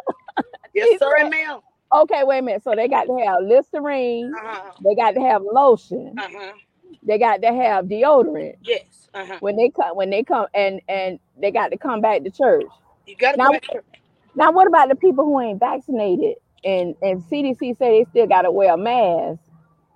Yes, 0.74 1.00
sir, 1.00 1.30
ma'am. 1.30 1.60
Okay, 1.94 2.24
wait 2.24 2.40
a 2.40 2.42
minute. 2.42 2.64
So 2.64 2.74
they 2.74 2.88
got 2.88 3.04
to 3.04 3.18
have 3.26 3.44
Listerine. 3.44 4.34
Uh-huh. 4.34 4.72
They 4.82 4.96
got 4.96 5.12
to 5.16 5.20
have 5.20 5.42
lotion. 5.42 6.16
Uh-huh. 6.18 6.54
They 7.04 7.18
got 7.18 7.42
to 7.42 7.48
have 7.48 7.86
deodorant. 7.86 8.56
Yes. 8.62 9.10
Uh-huh. 9.14 9.38
When 9.42 9.58
they 9.58 9.70
come, 9.70 9.98
when 9.98 10.10
they 10.10 10.24
come, 10.24 10.48
and 10.54 10.82
and 10.88 11.20
they 11.38 11.52
got 11.52 11.72
to 11.72 11.78
come 11.78 12.00
back 12.00 12.24
to 12.24 12.32
church. 12.32 12.68
You 13.06 13.18
got 13.18 13.34
to 13.34 13.38
now, 13.38 13.52
now, 14.36 14.52
what 14.54 14.68
about 14.68 14.88
the 14.88 14.96
people 14.96 15.26
who 15.26 15.42
ain't 15.42 15.60
vaccinated? 15.60 16.36
And 16.64 16.96
and 17.02 17.22
CDC 17.24 17.78
say 17.78 18.00
they 18.00 18.06
still 18.10 18.28
got 18.28 18.44
to 18.44 18.52
wear 18.52 18.74
a 18.74 18.78
mask 18.78 19.42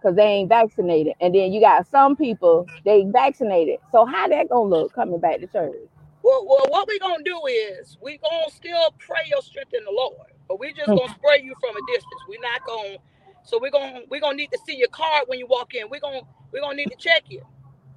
because 0.06 0.18
they 0.18 0.24
ain't 0.24 0.50
vaccinated. 0.50 1.14
And 1.20 1.34
then 1.34 1.52
you 1.52 1.60
got 1.60 1.88
some 1.88 2.16
people 2.16 2.70
they 2.86 3.06
vaccinated. 3.08 3.80
So 3.92 4.06
how 4.06 4.28
that 4.28 4.50
gonna 4.50 4.70
look 4.70 4.94
coming 4.94 5.20
back 5.20 5.40
to 5.40 5.48
church? 5.48 5.74
Well, 6.22 6.46
well, 6.48 6.66
what 6.70 6.88
we 6.88 7.00
gonna 7.00 7.24
do 7.24 7.42
is 7.48 7.98
we 8.04 8.20
gonna 8.20 8.52
still 8.52 8.94
pray 9.00 9.26
your 9.28 9.42
strength 9.42 9.74
in 9.74 9.84
the 9.84 9.92
Lord, 9.92 10.30
but 10.48 10.60
we 10.60 10.74
just 10.74 10.94
gonna 10.94 11.10
spray 11.10 11.42
you 11.44 11.56
from 11.60 11.76
a 11.76 11.82
distance. 11.82 12.22
We're 12.30 12.42
not 12.42 12.64
gonna. 12.66 12.98
So 13.44 13.60
we're 13.60 13.72
gonna 13.72 14.02
we're 14.10 14.22
gonna 14.22 14.38
need 14.38 14.52
to 14.54 14.60
see 14.66 14.78
your 14.78 14.90
card 14.90 15.26
when 15.28 15.40
you 15.40 15.48
walk 15.48 15.74
in. 15.74 15.90
We're 15.90 16.00
gonna 16.02 16.22
we're 16.54 16.62
gonna 16.62 16.78
need 16.78 16.92
to 16.92 16.98
check 16.98 17.24
you. 17.30 17.42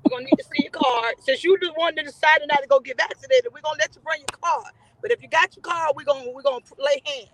We're 0.04 0.10
gonna 0.10 0.24
need 0.24 0.38
to 0.38 0.44
see 0.44 0.62
your 0.64 0.72
card. 0.72 1.16
Since 1.20 1.44
you 1.44 1.58
the 1.60 1.72
one 1.74 1.94
that 1.96 2.06
decided 2.06 2.48
not 2.48 2.62
to 2.62 2.68
go 2.68 2.80
get 2.80 2.96
vaccinated, 2.96 3.52
we're 3.52 3.60
gonna 3.62 3.78
let 3.80 3.94
you 3.94 4.02
bring 4.02 4.20
your 4.20 4.38
card. 4.40 4.72
But 5.02 5.12
if 5.12 5.22
you 5.22 5.28
got 5.28 5.54
your 5.56 5.62
card, 5.62 5.92
we're 5.96 6.04
gonna 6.04 6.30
we're 6.32 6.42
gonna 6.42 6.64
lay 6.78 7.02
hands 7.04 7.28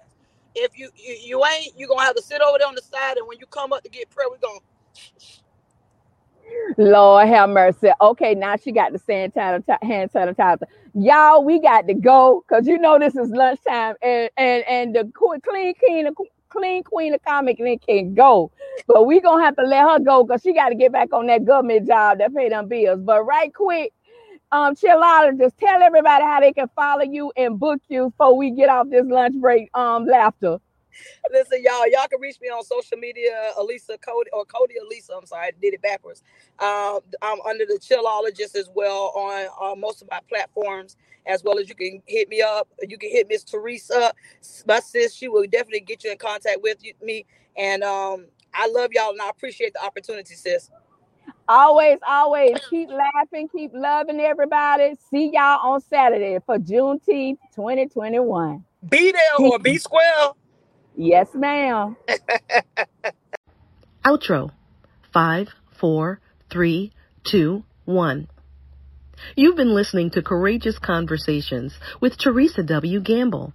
if 0.54 0.78
you, 0.78 0.90
you 0.96 1.16
you 1.22 1.44
ain't, 1.46 1.74
you're 1.76 1.88
gonna 1.88 2.02
have 2.02 2.16
to 2.16 2.22
sit 2.22 2.40
over 2.42 2.58
there 2.58 2.68
on 2.68 2.74
the 2.74 2.82
side, 2.82 3.16
and 3.18 3.28
when 3.28 3.38
you 3.38 3.46
come 3.46 3.72
up 3.72 3.82
to 3.84 3.90
get 3.90 4.10
prayer, 4.10 4.28
we're 4.30 4.38
gonna. 4.38 4.60
Lord 6.78 7.28
have 7.28 7.50
mercy. 7.50 7.90
Okay, 8.00 8.34
now 8.34 8.56
she 8.56 8.72
got 8.72 8.92
the 8.92 9.00
hand 9.82 10.10
sanitizer. 10.12 10.64
Y'all, 10.94 11.44
we 11.44 11.60
got 11.60 11.86
to 11.88 11.94
go 11.94 12.44
because 12.48 12.66
you 12.66 12.78
know 12.78 12.98
this 12.98 13.16
is 13.16 13.30
lunchtime, 13.30 13.96
and 14.02 14.30
and 14.36 14.64
and 14.68 14.94
the 14.96 15.10
clean 15.14 15.74
queen, 15.74 16.08
clean 16.48 16.82
queen 16.84 17.14
of 17.14 17.22
comic 17.24 17.58
can 17.86 18.14
go, 18.14 18.50
but 18.86 19.06
we 19.06 19.20
gonna 19.20 19.42
have 19.44 19.56
to 19.56 19.62
let 19.64 19.82
her 19.90 19.98
go 20.00 20.24
because 20.24 20.42
she 20.42 20.52
got 20.54 20.70
to 20.70 20.74
get 20.74 20.92
back 20.92 21.12
on 21.12 21.26
that 21.26 21.44
government 21.44 21.86
job 21.86 22.18
that 22.18 22.34
pay 22.34 22.48
them 22.48 22.68
bills. 22.68 23.00
But 23.02 23.24
right 23.24 23.52
quick, 23.54 23.92
um, 24.54 24.76
chill 24.76 25.02
out 25.02 25.28
and 25.28 25.38
just 25.38 25.58
tell 25.58 25.82
everybody 25.82 26.24
how 26.24 26.40
they 26.40 26.52
can 26.52 26.68
follow 26.76 27.02
you 27.02 27.32
and 27.36 27.58
book 27.58 27.80
you 27.88 28.10
before 28.10 28.36
we 28.36 28.52
get 28.52 28.68
off 28.68 28.88
this 28.88 29.04
lunch 29.04 29.34
break. 29.40 29.68
Um, 29.74 30.06
laughter. 30.06 30.58
Listen, 31.32 31.60
y'all, 31.64 31.88
y'all 31.90 32.06
can 32.08 32.20
reach 32.20 32.40
me 32.40 32.48
on 32.48 32.62
social 32.64 32.96
media, 32.96 33.50
Elisa 33.58 33.98
Cody 33.98 34.30
or 34.32 34.44
Cody 34.44 34.74
Elisa. 34.80 35.14
I'm 35.18 35.26
sorry, 35.26 35.48
I 35.48 35.50
did 35.60 35.74
it 35.74 35.82
backwards. 35.82 36.22
Um, 36.60 37.00
I'm 37.20 37.40
under 37.48 37.64
the 37.66 37.80
Chillologist 37.80 38.54
as 38.54 38.70
well 38.74 39.12
on 39.16 39.46
uh, 39.60 39.74
most 39.74 40.02
of 40.02 40.08
my 40.10 40.20
platforms, 40.28 40.96
as 41.26 41.42
well 41.42 41.58
as 41.58 41.68
you 41.68 41.74
can 41.74 42.00
hit 42.06 42.28
me 42.28 42.42
up. 42.42 42.68
You 42.88 42.96
can 42.96 43.10
hit 43.10 43.26
Miss 43.28 43.42
Teresa, 43.42 44.12
my 44.68 44.78
sis. 44.78 45.12
She 45.14 45.26
will 45.26 45.46
definitely 45.50 45.80
get 45.80 46.04
you 46.04 46.12
in 46.12 46.18
contact 46.18 46.58
with 46.62 46.78
me. 47.02 47.26
And 47.56 47.82
um, 47.82 48.26
I 48.54 48.68
love 48.68 48.90
y'all, 48.92 49.10
and 49.10 49.20
I 49.20 49.30
appreciate 49.30 49.72
the 49.72 49.84
opportunity, 49.84 50.36
sis. 50.36 50.70
Always, 51.48 51.98
always 52.06 52.56
keep 52.70 52.88
laughing, 52.88 53.48
keep 53.48 53.72
loving 53.74 54.18
everybody. 54.18 54.94
See 55.10 55.30
y'all 55.34 55.72
on 55.72 55.80
Saturday 55.82 56.38
for 56.46 56.58
Juneteenth 56.58 57.38
2021. 57.54 58.64
Be 58.88 59.12
there 59.12 59.22
or 59.40 59.58
be 59.58 59.78
square. 59.78 60.30
Yes, 60.96 61.26
ma'am. 61.34 61.96
Outro. 64.04 64.52
Five, 65.12 65.48
four, 65.72 66.20
three, 66.48 66.92
two, 67.24 67.64
one. 67.84 68.28
You've 69.34 69.56
been 69.56 69.74
listening 69.74 70.10
to 70.10 70.22
Courageous 70.22 70.78
Conversations 70.78 71.74
with 72.00 72.16
Teresa 72.16 72.62
W. 72.62 73.00
Gamble. 73.00 73.52